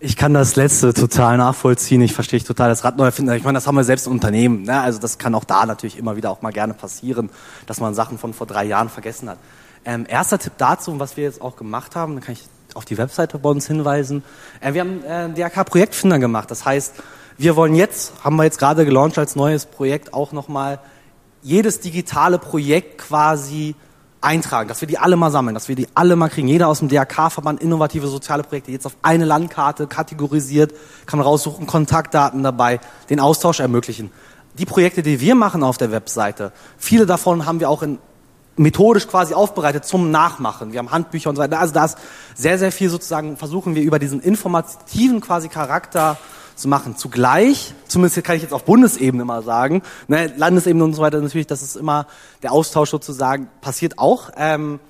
[0.00, 2.02] Ich kann das letzte total nachvollziehen.
[2.02, 3.32] Ich verstehe total das Rad neu erfinden.
[3.34, 4.64] Ich meine, das haben wir selbst im Unternehmen.
[4.64, 4.78] Ne?
[4.78, 7.30] Also das kann auch da natürlich immer wieder auch mal gerne passieren,
[7.66, 9.38] dass man Sachen von vor drei Jahren vergessen hat.
[9.84, 12.44] Ähm, erster Tipp dazu, was wir jetzt auch gemacht haben, da kann ich
[12.74, 14.22] auf die Webseite bei uns hinweisen.
[14.60, 16.50] Äh, wir haben äh, DRK Projektfinder gemacht.
[16.50, 16.94] Das heißt,
[17.38, 20.80] wir wollen jetzt, haben wir jetzt gerade gelauncht als neues Projekt auch nochmal
[21.44, 23.76] jedes digitale Projekt quasi
[24.20, 26.48] eintragen, dass wir die alle mal sammeln, dass wir die alle mal kriegen.
[26.48, 30.72] Jeder aus dem DRK-Verband innovative soziale Projekte jetzt auf eine Landkarte kategorisiert,
[31.06, 32.80] kann raussuchen, Kontaktdaten dabei,
[33.10, 34.10] den Austausch ermöglichen.
[34.58, 37.98] Die Projekte, die wir machen auf der Webseite, viele davon haben wir auch in
[38.56, 40.72] methodisch quasi aufbereitet zum Nachmachen.
[40.72, 41.58] Wir haben Handbücher und so weiter.
[41.58, 41.98] Also da ist
[42.34, 46.16] sehr, sehr viel sozusagen, versuchen wir über diesen informativen quasi Charakter
[46.54, 46.96] zu machen.
[46.96, 51.46] Zugleich, zumindest kann ich jetzt auf Bundesebene mal sagen, ne, Landesebene und so weiter natürlich,
[51.46, 52.06] das ist immer
[52.42, 54.30] der Austausch sozusagen, passiert auch.
[54.36, 54.80] Ähm,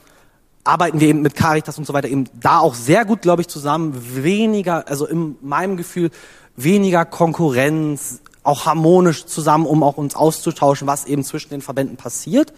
[0.64, 3.48] arbeiten wir eben mit Caritas und so weiter eben da auch sehr gut, glaube ich,
[3.48, 3.92] zusammen.
[4.24, 6.10] Weniger, also in meinem Gefühl,
[6.56, 12.54] weniger Konkurrenz, auch harmonisch zusammen, um auch uns auszutauschen, was eben zwischen den Verbänden passiert.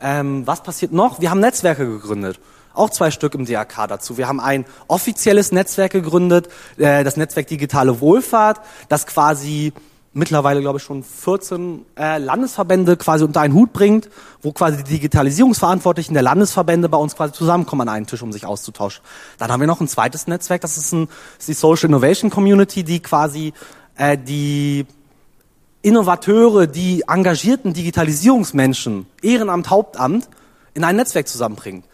[0.00, 1.20] Ähm, was passiert noch?
[1.20, 2.40] Wir haben Netzwerke gegründet
[2.78, 4.16] auch zwei Stück im DRK dazu.
[4.16, 9.72] Wir haben ein offizielles Netzwerk gegründet, äh, das Netzwerk Digitale Wohlfahrt, das quasi
[10.12, 14.08] mittlerweile, glaube ich, schon 14 äh, Landesverbände quasi unter einen Hut bringt,
[14.42, 18.46] wo quasi die Digitalisierungsverantwortlichen der Landesverbände bei uns quasi zusammenkommen an einen Tisch, um sich
[18.46, 19.02] auszutauschen.
[19.38, 21.08] Dann haben wir noch ein zweites Netzwerk, das ist, ein,
[21.38, 23.52] ist die Social Innovation Community, die quasi
[23.96, 24.86] äh, die
[25.82, 30.28] Innovateure, die engagierten Digitalisierungsmenschen, Ehrenamt, Hauptamt,
[30.74, 31.84] in ein Netzwerk zusammenbringt.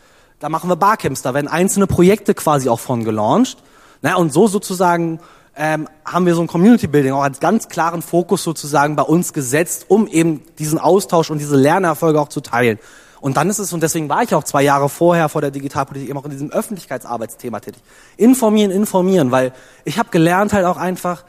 [0.44, 3.56] Da machen wir Barcamps, da werden einzelne Projekte quasi auch von gelauncht.
[4.02, 5.18] Naja, und so sozusagen
[5.56, 9.32] ähm, haben wir so ein Community Building auch als ganz klaren Fokus sozusagen bei uns
[9.32, 12.78] gesetzt, um eben diesen Austausch und diese Lernerfolge auch zu teilen.
[13.22, 16.10] Und dann ist es, und deswegen war ich auch zwei Jahre vorher vor der Digitalpolitik
[16.10, 17.82] eben auch in diesem Öffentlichkeitsarbeitsthema tätig.
[18.18, 19.54] Informieren, informieren, weil
[19.86, 21.24] ich habe gelernt halt auch einfach,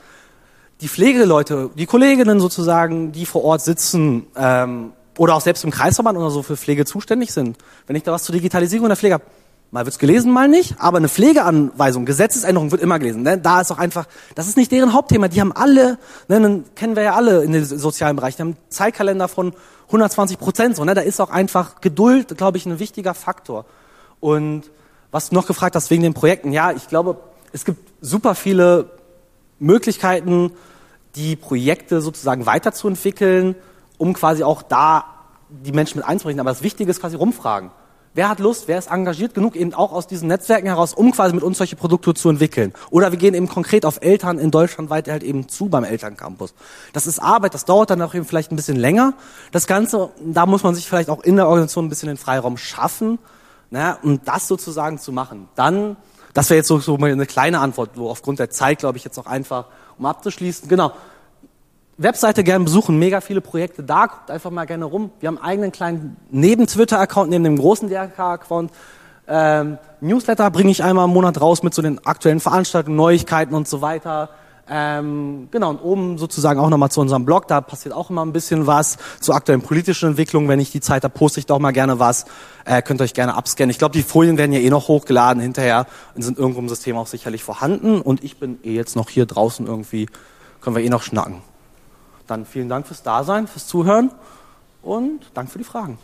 [0.81, 6.17] die Pflegeleute, die Kolleginnen sozusagen, die vor Ort sitzen ähm, oder auch selbst im Kreisverband
[6.17, 7.57] oder so für Pflege zuständig sind,
[7.87, 9.25] wenn ich da was zur Digitalisierung der Pflege habe,
[9.71, 13.23] mal wird's gelesen, mal nicht, aber eine Pflegeanweisung, Gesetzesänderung wird immer gelesen.
[13.23, 13.37] Ne?
[13.37, 15.27] Da ist auch einfach, das ist nicht deren Hauptthema.
[15.27, 15.97] Die haben alle,
[16.27, 19.53] ne, dann kennen wir ja alle in den sozialen Bereich, die haben einen Zeitkalender von
[19.87, 20.75] 120 Prozent.
[20.75, 20.93] So, ne?
[20.93, 23.65] Da ist auch einfach Geduld, glaube ich, ein wichtiger Faktor.
[24.19, 24.63] Und
[25.11, 27.17] was du noch gefragt hast wegen den Projekten, ja, ich glaube,
[27.51, 28.91] es gibt super viele
[29.59, 30.51] Möglichkeiten,
[31.15, 33.55] die Projekte sozusagen weiterzuentwickeln,
[33.97, 35.05] um quasi auch da
[35.49, 36.39] die Menschen mit einzubringen.
[36.39, 37.71] Aber das Wichtige ist quasi rumfragen.
[38.15, 41.35] Wer hat Lust, wer ist engagiert genug, eben auch aus diesen Netzwerken heraus, um quasi
[41.35, 42.73] mit uns solche Produkte zu entwickeln?
[42.89, 46.53] Oder wir gehen eben konkret auf Eltern in Deutschland weit halt eben zu beim Elterncampus.
[46.93, 49.15] Das ist Arbeit, das dauert dann auch eben vielleicht ein bisschen länger.
[49.51, 52.55] Das Ganze, da muss man sich vielleicht auch in der Organisation ein bisschen den Freiraum
[52.55, 53.19] schaffen,
[53.69, 55.49] ne, um das sozusagen zu machen.
[55.55, 55.97] Dann,
[56.33, 59.19] das wäre jetzt so, so eine kleine Antwort, wo aufgrund der Zeit, glaube ich, jetzt
[59.19, 59.65] auch einfach,
[59.97, 60.93] um abzuschließen, genau,
[61.97, 65.11] Webseite gerne besuchen, mega viele Projekte da, guckt einfach mal gerne rum.
[65.21, 68.71] Wir haben einen eigenen kleinen Neben-Twitter-Account, neben dem großen DRK-Account.
[69.27, 73.67] Ähm, Newsletter bringe ich einmal im Monat raus mit so den aktuellen Veranstaltungen, Neuigkeiten und
[73.67, 74.29] so weiter.
[74.67, 78.33] Ähm, genau, und oben sozusagen auch nochmal zu unserem Blog, da passiert auch immer ein
[78.33, 80.49] bisschen was zu aktuellen politischen Entwicklungen.
[80.49, 82.25] Wenn ich die Zeit habe, poste ich da auch mal gerne was.
[82.65, 83.69] Äh, könnt ihr euch gerne abscannen.
[83.69, 86.97] Ich glaube, die Folien werden ja eh noch hochgeladen hinterher und sind irgendwo im System
[86.97, 88.01] auch sicherlich vorhanden.
[88.01, 90.07] Und ich bin eh jetzt noch hier draußen irgendwie,
[90.61, 91.41] können wir eh noch schnacken.
[92.27, 94.11] Dann vielen Dank fürs Dasein, fürs Zuhören
[94.81, 95.97] und Dank für die Fragen.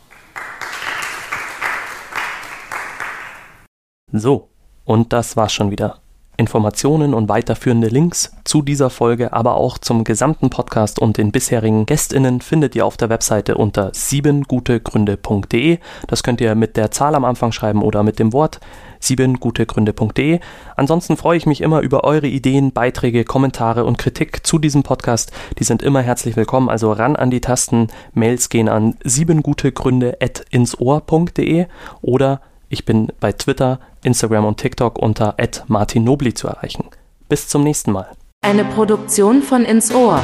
[4.11, 4.49] So,
[4.83, 5.99] und das war's schon wieder.
[6.37, 11.85] Informationen und weiterführende Links zu dieser Folge, aber auch zum gesamten Podcast und den bisherigen
[11.85, 15.77] Gästinnen findet ihr auf der Webseite unter siebengutegründe.de.
[16.07, 18.59] Das könnt ihr mit der Zahl am Anfang schreiben oder mit dem Wort
[19.01, 20.39] siebengutegründe.de.
[20.75, 25.33] Ansonsten freue ich mich immer über eure Ideen, Beiträge, Kommentare und Kritik zu diesem Podcast.
[25.59, 27.87] Die sind immer herzlich willkommen, also ran an die Tasten.
[28.13, 31.65] Mails gehen an siebengutegründe@insohr.de
[32.01, 35.35] oder ich bin bei Twitter, Instagram und TikTok unter
[35.67, 36.85] @martinnobli zu erreichen.
[37.27, 38.07] Bis zum nächsten Mal.
[38.43, 40.21] Eine Produktion von Ins Ohr